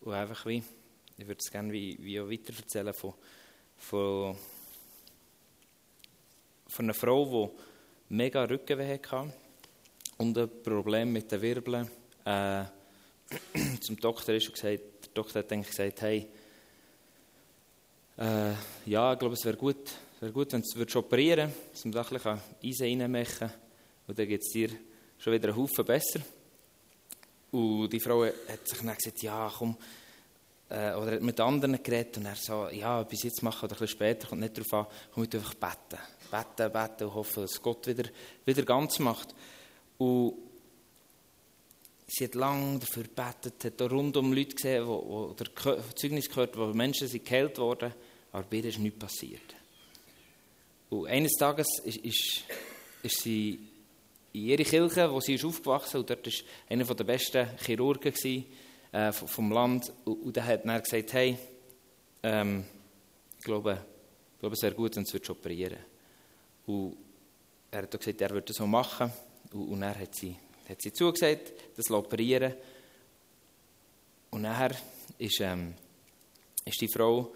und 0.00 0.12
einfach 0.12 0.44
wie, 0.44 0.60
ich 1.16 1.24
würde 1.24 1.38
es 1.38 1.52
gerne 1.52 1.72
wie, 1.72 1.96
wie 2.00 2.20
auch 2.20 2.28
weiter 2.28 2.52
erzählen 2.52 2.92
von, 2.92 3.14
von, 3.78 4.36
von 6.66 6.84
einer 6.84 6.94
Frau, 6.94 7.52
die 8.08 8.14
mega 8.16 8.42
Rückenweh 8.42 8.92
hatte 8.92 9.32
und 10.18 10.36
ein 10.36 10.50
Problem 10.64 11.12
mit 11.12 11.30
den 11.30 11.42
Wirbeln. 11.42 11.88
Äh, 12.24 12.64
zum 13.80 13.96
Doktor 14.00 14.34
ist 14.34 14.48
und 14.48 14.54
gesagt, 14.54 14.80
der 15.04 15.10
Doktor 15.14 15.44
hat 15.44 15.52
eigentlich 15.52 15.68
gesagt, 15.68 16.02
hey, 16.02 16.26
äh, 18.18 18.52
ja, 18.84 19.12
ich 19.12 19.18
glaube, 19.20 19.34
es 19.34 19.44
wäre 19.44 19.56
gut, 19.56 19.92
wär 20.18 20.32
gut, 20.32 20.52
wenn 20.54 20.62
du 20.62 20.98
operieren 20.98 21.52
würdest, 21.72 21.94
da 21.94 22.02
ein 22.02 22.08
bisschen 22.08 22.40
Eisen 22.64 23.00
reinmachen 23.00 23.52
und 24.08 24.18
dann 24.18 24.26
geht 24.26 24.42
es 24.42 24.50
dir 24.50 24.70
schon 25.20 25.32
wieder 25.32 25.48
einen 25.48 25.58
Haufen 25.58 25.84
besser. 25.84 26.20
Und 27.52 27.90
die 27.90 28.00
Frau 28.00 28.24
hat 28.24 28.66
sich 28.66 28.78
dann 28.78 28.96
gesagt, 28.96 29.22
ja, 29.22 29.52
komm, 29.56 29.76
äh, 30.68 30.94
oder 30.94 31.12
hat 31.12 31.22
mit 31.22 31.38
anderen 31.40 31.82
geredet 31.82 32.16
und 32.16 32.26
er 32.26 32.36
so, 32.36 32.68
ja, 32.68 33.02
bis 33.02 33.24
jetzt 33.24 33.42
machen 33.42 33.64
oder 33.64 33.74
ein 33.74 33.80
bisschen 33.80 33.88
später, 33.88 34.28
kommt 34.28 34.40
nicht 34.40 34.56
darauf 34.56 34.72
an, 34.72 34.86
komm, 35.12 35.24
ich 35.24 35.34
einfach 35.34 35.54
beten. 35.54 36.00
Beten, 36.30 36.72
beten 36.72 37.04
und 37.04 37.14
hoffen, 37.14 37.42
dass 37.42 37.60
Gott 37.60 37.86
wieder, 37.86 38.08
wieder 38.44 38.62
ganz 38.62 38.98
macht. 39.00 39.34
Und 39.98 40.34
sie 42.06 42.24
hat 42.24 42.34
lange 42.36 42.78
dafür 42.78 43.02
gebetet, 43.02 43.64
hat 43.64 43.82
auch 43.82 43.90
rundum 43.90 44.32
Leute 44.32 44.54
gesehen, 44.54 44.86
wo, 44.86 45.04
wo 45.06 45.34
der 45.34 45.48
Zeugnis 45.96 46.28
gehört, 46.28 46.56
wo 46.56 46.66
Menschen 46.66 47.08
sind 47.08 47.24
geheilt 47.24 47.58
worden, 47.58 47.92
aber 48.32 48.44
bei 48.48 48.58
ihr 48.58 48.66
ist 48.66 48.78
nichts 48.78 48.98
passiert. 48.98 49.56
Und 50.88 51.08
eines 51.08 51.32
Tages 51.32 51.66
ist, 51.84 51.98
ist, 51.98 52.44
ist 53.02 53.20
sie 53.22 53.69
in 54.32 54.44
ihre 54.44 54.64
Kirche, 54.64 55.10
wo 55.10 55.20
sie 55.20 55.34
ist 55.34 55.44
aufgewachsen 55.44 55.98
und 55.98 56.10
dort 56.10 56.26
war 56.26 56.32
einer 56.68 56.84
der 56.84 57.04
besten 57.04 57.48
Chirurgen 57.64 58.12
gewesen, 58.12 58.46
äh, 58.92 59.12
vom 59.12 59.52
Land. 59.52 59.92
Und, 60.04 60.22
und 60.22 60.44
hat 60.44 60.64
dann 60.64 60.82
gesagt, 60.82 61.12
hey, 61.12 61.36
ähm, 62.22 62.64
ich, 63.38 63.44
glaube, 63.44 63.84
ich 64.34 64.40
glaube, 64.40 64.54
es 64.54 64.62
wäre 64.62 64.74
gut, 64.74 64.96
wenn 64.96 65.04
du 65.04 65.32
operieren 65.32 65.78
Und 66.66 66.96
er 67.70 67.82
hat 67.82 67.98
gesagt, 67.98 68.20
er 68.20 68.30
würde 68.30 68.46
das 68.46 68.56
so 68.56 68.66
machen. 68.66 69.12
Und, 69.52 69.68
und 69.68 69.80
dann 69.80 69.98
hat 69.98 70.14
sie, 70.14 70.36
hat 70.68 70.80
sie 70.80 70.92
zugesagt, 70.92 71.52
das 71.76 71.90
operieren. 71.90 72.54
Und 74.30 74.42
nachher 74.42 74.76
ist, 75.18 75.40
ähm, 75.40 75.74
ist 76.64 76.80
die 76.80 76.88
Frau 76.88 77.32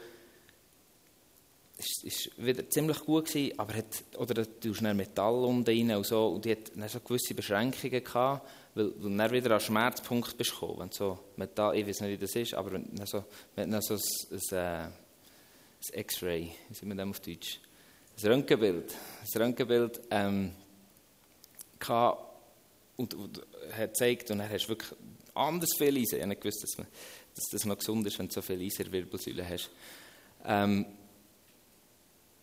ist, 1.77 2.05
ist 2.05 2.31
wieder 2.37 2.69
ziemlich 2.69 3.01
gut 3.01 3.27
gewesen, 3.27 3.59
aber 3.59 3.75
hat, 3.75 4.05
oder 4.17 4.35
du 4.35 4.61
tust 4.61 4.83
Metall 4.83 5.45
um 5.45 5.63
rein 5.65 5.91
und 5.93 6.07
so, 6.07 6.29
und 6.29 6.45
die 6.45 6.53
hat 6.53 6.73
dann 6.75 6.89
so 6.89 7.01
gewisse 7.01 7.35
Beschränkungen 7.35 8.05
gehabt, 8.05 8.49
weil, 8.75 8.91
du 8.91 9.09
dann 9.09 9.31
wieder 9.31 9.51
an 9.53 9.61
Schmerzpunkt 9.61 10.37
bist 10.37 10.53
gekommen, 10.53 10.81
wenn 10.81 10.93
so 10.93 11.19
Metall, 11.37 11.77
ich 11.77 11.87
weiß 11.87 12.03
nicht, 12.03 12.13
wie 12.13 12.25
das 12.25 12.37
ist, 12.37 12.55
aber 12.55 12.73
wenn 12.73 12.95
du 12.95 13.07
so, 13.07 13.25
du 13.57 13.81
so 13.81 13.97
ein, 13.97 14.03
ein, 14.53 14.93
ein 14.93 14.93
X-Ray, 16.01 16.53
wie 16.69 16.75
sagt 16.75 16.87
man 16.87 16.97
das 16.97 17.09
auf 17.09 17.21
Deutsch, 17.21 17.61
ein 18.23 18.29
Röntgenbild, 18.29 18.95
ein 19.23 19.43
Röntgenbild, 19.43 20.01
ähm, 20.11 20.53
gehabt, 21.79 22.35
und, 22.97 23.15
und 23.15 23.43
hat 23.73 23.95
gezeigt, 23.95 24.31
und 24.31 24.39
dann 24.39 24.49
hast 24.49 24.67
du 24.67 24.69
wirklich 24.71 24.93
anders 25.35 25.71
viel 25.77 25.97
Eisen. 25.97 26.15
Ich 26.17 26.21
habe 26.21 26.29
nicht 26.29 26.41
gewusst, 26.41 26.63
dass, 26.63 26.79
man, 26.79 26.87
dass 27.35 27.45
das 27.51 27.65
noch 27.65 27.79
gesund 27.79 28.07
ist, 28.07 28.19
wenn 28.19 28.29
du 28.29 28.35
so 28.35 28.43
viel 28.43 28.61
Eisen 28.61 28.87
in 28.87 28.93
der 28.93 28.93
Wirbelsäule 28.93 29.49
hast. 29.49 29.71
Ähm, 30.45 30.87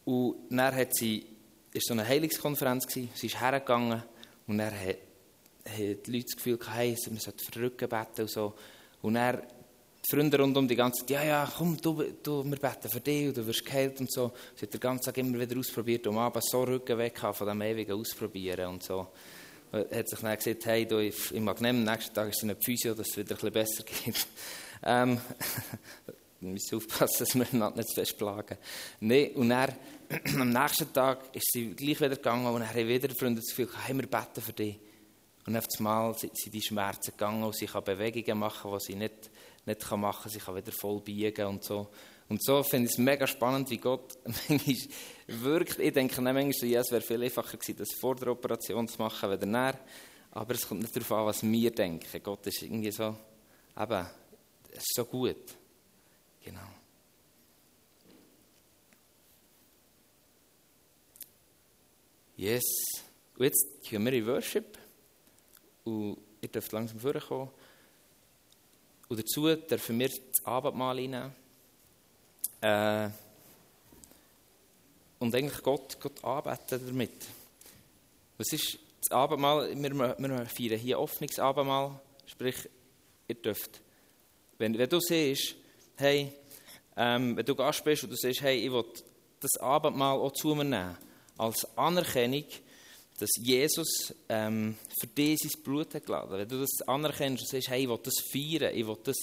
und 0.05 0.35
dann 0.49 0.75
hat 0.75 0.95
sie, 0.95 1.25
ist 1.73 1.87
so 1.87 1.93
eine 1.93 2.07
Heilungskonferenz 2.07 2.87
gewesen, 2.87 3.09
sie 3.13 3.27
ist 3.27 3.39
hergegangen 3.39 4.03
und 4.47 4.57
dann 4.57 4.71
hat, 4.71 4.97
hat 5.65 5.77
die 5.77 6.11
Leute 6.11 6.25
das 6.25 6.35
Gefühl 6.35 6.57
gehabt, 6.57 6.77
hey, 6.77 6.97
man 7.09 7.19
sollte 7.19 7.45
für 7.45 7.59
Rücken 7.59 7.89
beten 7.89 8.21
und 8.21 8.29
so. 8.29 8.53
Und 9.01 9.13
dann 9.13 9.41
die 10.03 10.15
Freunde 10.15 10.39
rund 10.39 10.57
um 10.57 10.67
die 10.67 10.75
ganze 10.75 11.01
Zeit, 11.01 11.11
ja, 11.11 11.23
ja, 11.23 11.51
komm, 11.55 11.77
du, 11.77 12.03
du, 12.23 12.43
wir 12.43 12.57
beten 12.57 12.89
für 12.89 12.99
dich 12.99 13.27
und 13.27 13.37
du 13.37 13.45
wirst 13.45 13.63
geheilt 13.63 13.99
und 13.99 14.11
so. 14.11 14.31
Sie 14.55 14.65
hat 14.65 14.73
den 14.73 14.79
ganzen 14.79 15.05
Tag 15.05 15.17
immer 15.17 15.39
wieder 15.39 15.59
ausprobiert, 15.59 16.07
um 16.07 16.17
abends 16.17 16.49
so 16.49 16.63
Rücken 16.63 16.97
weg 16.97 17.19
von 17.19 17.47
dem 17.47 17.61
ewigen 17.61 17.93
Ausprobieren 17.93 18.67
und 18.67 18.83
so. 18.83 19.07
Und 19.71 19.91
hat 19.91 20.09
sich 20.09 20.19
dann 20.19 20.35
gesagt, 20.35 20.65
hey, 20.65 20.85
du, 20.85 20.99
ich, 20.99 21.31
ich 21.31 21.39
mag 21.39 21.61
nehmen, 21.61 21.87
am 21.87 21.93
nächsten 21.93 22.13
Tag 22.13 22.29
ist 22.29 22.37
es 22.37 22.43
eine 22.43 22.55
Physio, 22.55 22.93
dass 22.93 23.09
es 23.09 23.17
wieder 23.17 23.35
ein 23.35 23.35
bisschen 23.35 23.53
besser 23.53 23.83
geht. 23.83 24.27
ähm, 24.83 25.21
wir 26.41 26.51
müssen 26.51 26.75
aufpassen, 26.75 27.15
dass 27.19 27.35
wir 27.35 27.47
einander 27.51 27.77
nicht 27.77 27.89
zu 27.89 27.95
fest 27.95 28.17
plagen. 28.17 28.57
Nee, 28.99 29.31
und 29.35 29.49
dann, 29.49 29.73
am 30.39 30.49
nächsten 30.49 30.91
Tag 30.91 31.33
ist 31.33 31.51
sie 31.53 31.73
gleich 31.73 31.99
wieder 31.99 32.09
gegangen 32.09 32.45
und 32.45 32.59
dann 32.59 32.69
haben 32.69 32.87
wieder 32.87 33.09
Freunde 33.09 33.41
das 33.41 33.55
Gefühl, 33.55 33.69
hey, 33.85 33.95
wir 33.95 34.07
beten 34.07 34.41
für 34.41 34.53
dich. 34.53 34.79
Und 35.45 35.57
auf 35.57 35.65
einmal 35.77 36.13
sind 36.17 36.33
die 36.53 36.61
Schmerzen 36.61 37.11
gegangen 37.11 37.43
und 37.43 37.55
sie 37.55 37.65
kann 37.65 37.83
Bewegungen 37.83 38.37
machen, 38.37 38.71
die 38.71 38.85
sie 38.85 38.95
nicht 38.95 39.31
nicht 39.65 39.91
machen 39.91 40.23
kann. 40.23 40.31
Sie 40.31 40.39
kann 40.39 40.55
wieder 40.55 40.71
voll 40.71 41.01
biegen 41.01 41.45
und 41.45 41.63
so. 41.63 41.89
Und 42.29 42.43
so 42.43 42.63
finde 42.63 42.85
ich 42.87 42.93
es 42.93 42.97
mega 42.97 43.27
spannend, 43.27 43.69
wie 43.69 43.77
Gott 43.77 44.17
manchmal 44.49 44.75
wirkt. 45.27 45.79
Ich 45.79 45.93
denke 45.93 46.21
manchmal, 46.21 46.69
ja, 46.69 46.81
es 46.81 46.91
wäre 46.91 47.01
viel 47.01 47.23
einfacher 47.23 47.57
gewesen, 47.57 47.77
das 47.77 47.91
vor 47.99 48.15
der 48.15 48.29
Operation 48.29 48.87
zu 48.87 49.01
machen, 49.01 49.29
als 49.29 49.39
danach. 49.39 49.75
Aber 50.31 50.53
es 50.53 50.67
kommt 50.67 50.81
nicht 50.81 50.95
darauf 50.95 51.11
an, 51.11 51.25
was 51.25 51.43
wir 51.43 51.71
denken. 51.71 52.23
Gott 52.23 52.47
ist 52.47 52.61
irgendwie 52.61 52.91
so, 52.91 53.15
eben, 53.77 54.05
es 54.71 54.77
ist 54.77 54.95
so 54.95 55.05
gut. 55.05 55.57
Genau. 56.43 56.59
Yes. 62.35 62.63
Und 63.37 63.45
jetzt 63.45 63.67
gehen 63.83 64.03
wir 64.03 64.13
in 64.13 64.25
Worship. 64.25 64.77
Und 65.83 66.17
ihr 66.41 66.49
dürft 66.49 66.71
langsam 66.71 66.99
vorkommen. 66.99 67.51
Und 69.07 69.19
dazu 69.19 69.55
dürfen 69.55 69.99
wir 69.99 70.07
das 70.07 70.45
Abendmahl 70.45 70.97
einnehmen. 70.97 71.35
Äh, 72.61 73.09
und 75.19 75.35
eigentlich 75.35 75.61
Gott, 75.61 75.99
Gott 75.99 76.23
anbeten 76.23 76.81
damit. 76.87 77.27
Was 78.37 78.53
ist 78.53 78.79
das 79.01 79.11
Abendmahl? 79.11 79.69
Wir, 79.75 79.93
wir 79.93 80.45
feiern 80.45 80.79
hier 80.79 80.97
Öffnungsabendmahl. 80.97 81.99
Sprich, 82.25 82.69
ihr 83.27 83.35
dürft, 83.35 83.81
wenn, 84.57 84.75
wenn 84.77 84.89
du 84.89 84.99
siehst, 84.99 85.55
hey, 86.01 86.33
ähm, 86.97 87.37
wenn 87.37 87.45
du 87.45 87.55
Gast 87.55 87.83
bist 87.83 88.03
und 88.03 88.09
du 88.09 88.15
siehst, 88.15 88.41
hey, 88.41 88.57
ich 88.57 88.71
will 88.71 88.83
das 89.39 89.57
Abendmahl 89.59 90.17
auch 90.17 90.33
zu 90.33 90.53
mir 90.55 90.63
nehmen, 90.63 90.97
als 91.37 91.65
Anerkennung, 91.77 92.45
dass 93.19 93.29
Jesus 93.39 94.13
ähm, 94.29 94.75
für 94.99 95.07
dich 95.07 95.39
sein 95.39 95.63
Blut 95.63 95.93
hat 95.93 96.05
geladen. 96.05 96.37
Wenn 96.37 96.47
du 96.47 96.59
das 96.59 96.87
anerkennst 96.87 97.43
und 97.43 97.49
sagst, 97.49 97.69
hey, 97.69 97.83
ich 97.83 97.89
will 97.89 97.99
das 98.03 98.15
feiern, 98.31 98.75
ich 98.75 98.85
will 98.85 98.97
das 99.03 99.17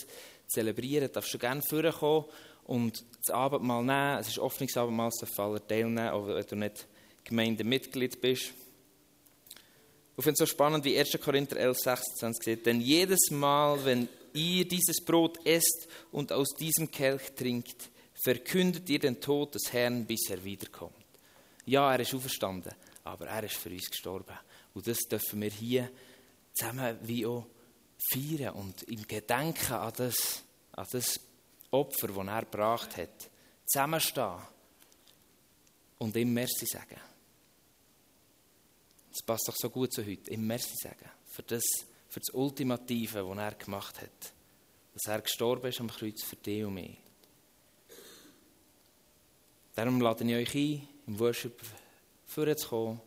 zelebrieren, 0.46 1.10
darfst 1.12 1.34
du 1.34 1.38
gerne 1.38 1.62
vorkommen 1.62 2.24
und 2.64 3.04
das 3.24 3.34
Abendmahl 3.34 3.82
nehmen. 3.82 4.20
Es 4.20 4.28
ist 4.28 4.38
offenes 4.38 4.76
Abendmahl, 4.76 5.08
es 5.08 5.20
darf 5.20 5.38
alle 5.38 5.66
teilnehmen, 5.66 6.10
auch 6.10 6.26
wenn 6.26 6.46
du 6.46 6.56
nicht 6.56 6.86
Gemeindemitglied 7.24 8.20
bist. 8.20 8.52
Ich 10.16 10.24
finde 10.24 10.32
es 10.32 10.38
so 10.38 10.46
spannend, 10.46 10.84
wie 10.84 10.98
1. 10.98 11.18
Korinther 11.22 11.56
11, 11.56 11.78
26 11.78 12.42
steht, 12.42 12.66
denn 12.66 12.80
jedes 12.80 13.30
Mal, 13.30 13.84
wenn 13.84 14.08
ihr 14.34 14.66
dieses 14.66 15.04
Brot 15.04 15.44
esst 15.46 15.88
und 16.12 16.32
aus 16.32 16.48
diesem 16.58 16.90
Kelch 16.90 17.32
trinkt, 17.34 17.90
verkündet 18.22 18.88
ihr 18.90 18.98
den 18.98 19.20
Tod 19.20 19.54
des 19.54 19.72
Herrn, 19.72 20.06
bis 20.06 20.28
er 20.30 20.42
wiederkommt. 20.42 20.94
Ja, 21.64 21.92
er 21.92 22.00
ist 22.00 22.14
auferstanden, 22.14 22.74
aber 23.04 23.26
er 23.26 23.44
ist 23.44 23.56
für 23.56 23.70
uns 23.70 23.90
gestorben. 23.90 24.38
Und 24.74 24.86
das 24.86 24.98
dürfen 24.98 25.40
wir 25.40 25.50
hier 25.50 25.90
zusammen 26.54 26.98
wie 27.02 27.26
auch 27.26 27.46
feiern 28.12 28.54
und 28.54 28.82
im 28.84 29.06
Gedenken 29.06 29.72
an 29.72 29.92
das, 29.96 30.42
an 30.72 30.86
das 30.90 31.20
Opfer, 31.70 32.08
das 32.08 32.26
er 32.26 32.42
gebracht 32.42 32.96
hat, 32.96 33.30
zusammenstehen 33.66 34.38
und 35.98 36.16
ihm 36.16 36.32
Merci 36.32 36.66
sagen. 36.66 37.00
Das 39.10 39.24
passt 39.24 39.48
doch 39.48 39.56
so 39.56 39.68
gut 39.68 39.92
zu 39.92 40.04
heute, 40.06 40.32
ihm 40.32 40.46
Merci 40.46 40.74
sagen 40.82 41.10
für 41.26 41.42
das, 41.42 41.64
für 42.08 42.20
das 42.20 42.30
Ultimative, 42.30 43.28
was 43.28 43.38
er 43.38 43.54
gemacht 43.54 44.00
hat. 44.00 44.32
Dass 44.94 45.06
er 45.06 45.22
gestorben 45.22 45.68
ist 45.68 45.80
am 45.80 45.88
Kreuz 45.88 46.22
für 46.24 46.36
dich 46.36 46.64
und 46.64 46.74
mich. 46.74 46.98
Darum 49.74 50.00
lade 50.00 50.24
ich 50.24 50.34
euch 50.34 50.54
ein, 50.54 50.88
im 51.06 51.18
Worship 51.20 51.60
vorzukommen, 52.26 53.00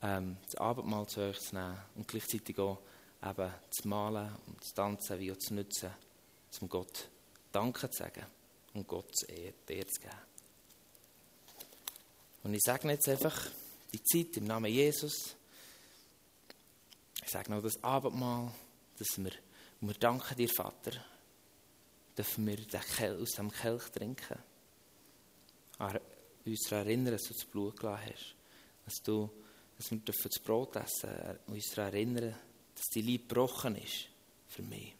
ähm, 0.00 0.36
das 0.44 0.54
Abendmahl 0.56 1.06
zu 1.06 1.20
euch 1.20 1.38
zu 1.38 1.54
nehmen 1.54 1.78
und 1.96 2.08
gleichzeitig 2.08 2.58
auch 2.58 2.78
eben 3.22 3.50
zu 3.70 3.88
malen 3.88 4.34
und 4.46 4.64
zu 4.64 4.74
tanzen, 4.74 5.18
wie 5.18 5.30
auch 5.30 5.36
zu 5.36 5.54
nutzen, 5.54 5.90
um 6.60 6.68
Gott 6.68 7.08
Danke 7.52 7.90
zu 7.90 7.98
sagen 7.98 8.24
und 8.72 8.86
Gott 8.88 9.14
zu 9.14 9.26
Ehre 9.26 9.86
zu 9.86 10.00
geben. 10.00 10.16
Und 12.44 12.54
ich 12.54 12.62
sage 12.62 12.88
jetzt 12.88 13.08
einfach 13.08 13.48
die 13.92 14.02
Zeit 14.02 14.36
im 14.38 14.44
Namen 14.44 14.72
Jesus. 14.72 15.36
Ich 17.22 17.30
sage 17.30 17.50
noch 17.50 17.62
das 17.62 17.82
Abendmahl, 17.82 18.52
dass 18.98 19.16
wir, 19.16 19.32
wir 19.80 19.94
danken 19.94 20.36
dir, 20.36 20.48
Vater, 20.48 20.92
dürfen 22.16 22.46
wir 22.46 22.58
aus 23.20 23.30
dem 23.32 23.50
Kelch 23.50 23.84
trinken. 23.90 24.38
Uns 26.44 26.60
daran 26.68 26.86
erinnern, 26.86 27.12
dass 27.12 27.22
du 27.22 27.34
das 27.34 27.44
Blut 27.44 27.78
gelassen 27.78 28.12
hast. 28.12 28.34
Dass, 28.84 29.02
du, 29.02 29.30
dass 29.76 29.90
wir 29.90 30.00
das 30.04 30.42
Brot 30.42 30.76
essen 30.76 31.10
dürfen. 31.10 31.38
Uns 31.46 31.70
daran 31.74 31.94
erinnern, 31.94 32.34
dass 32.74 32.86
die 32.94 33.02
Liebe 33.02 33.26
gebrochen 33.26 33.76
ist 33.76 34.08
für 34.48 34.62
mich. 34.62 34.94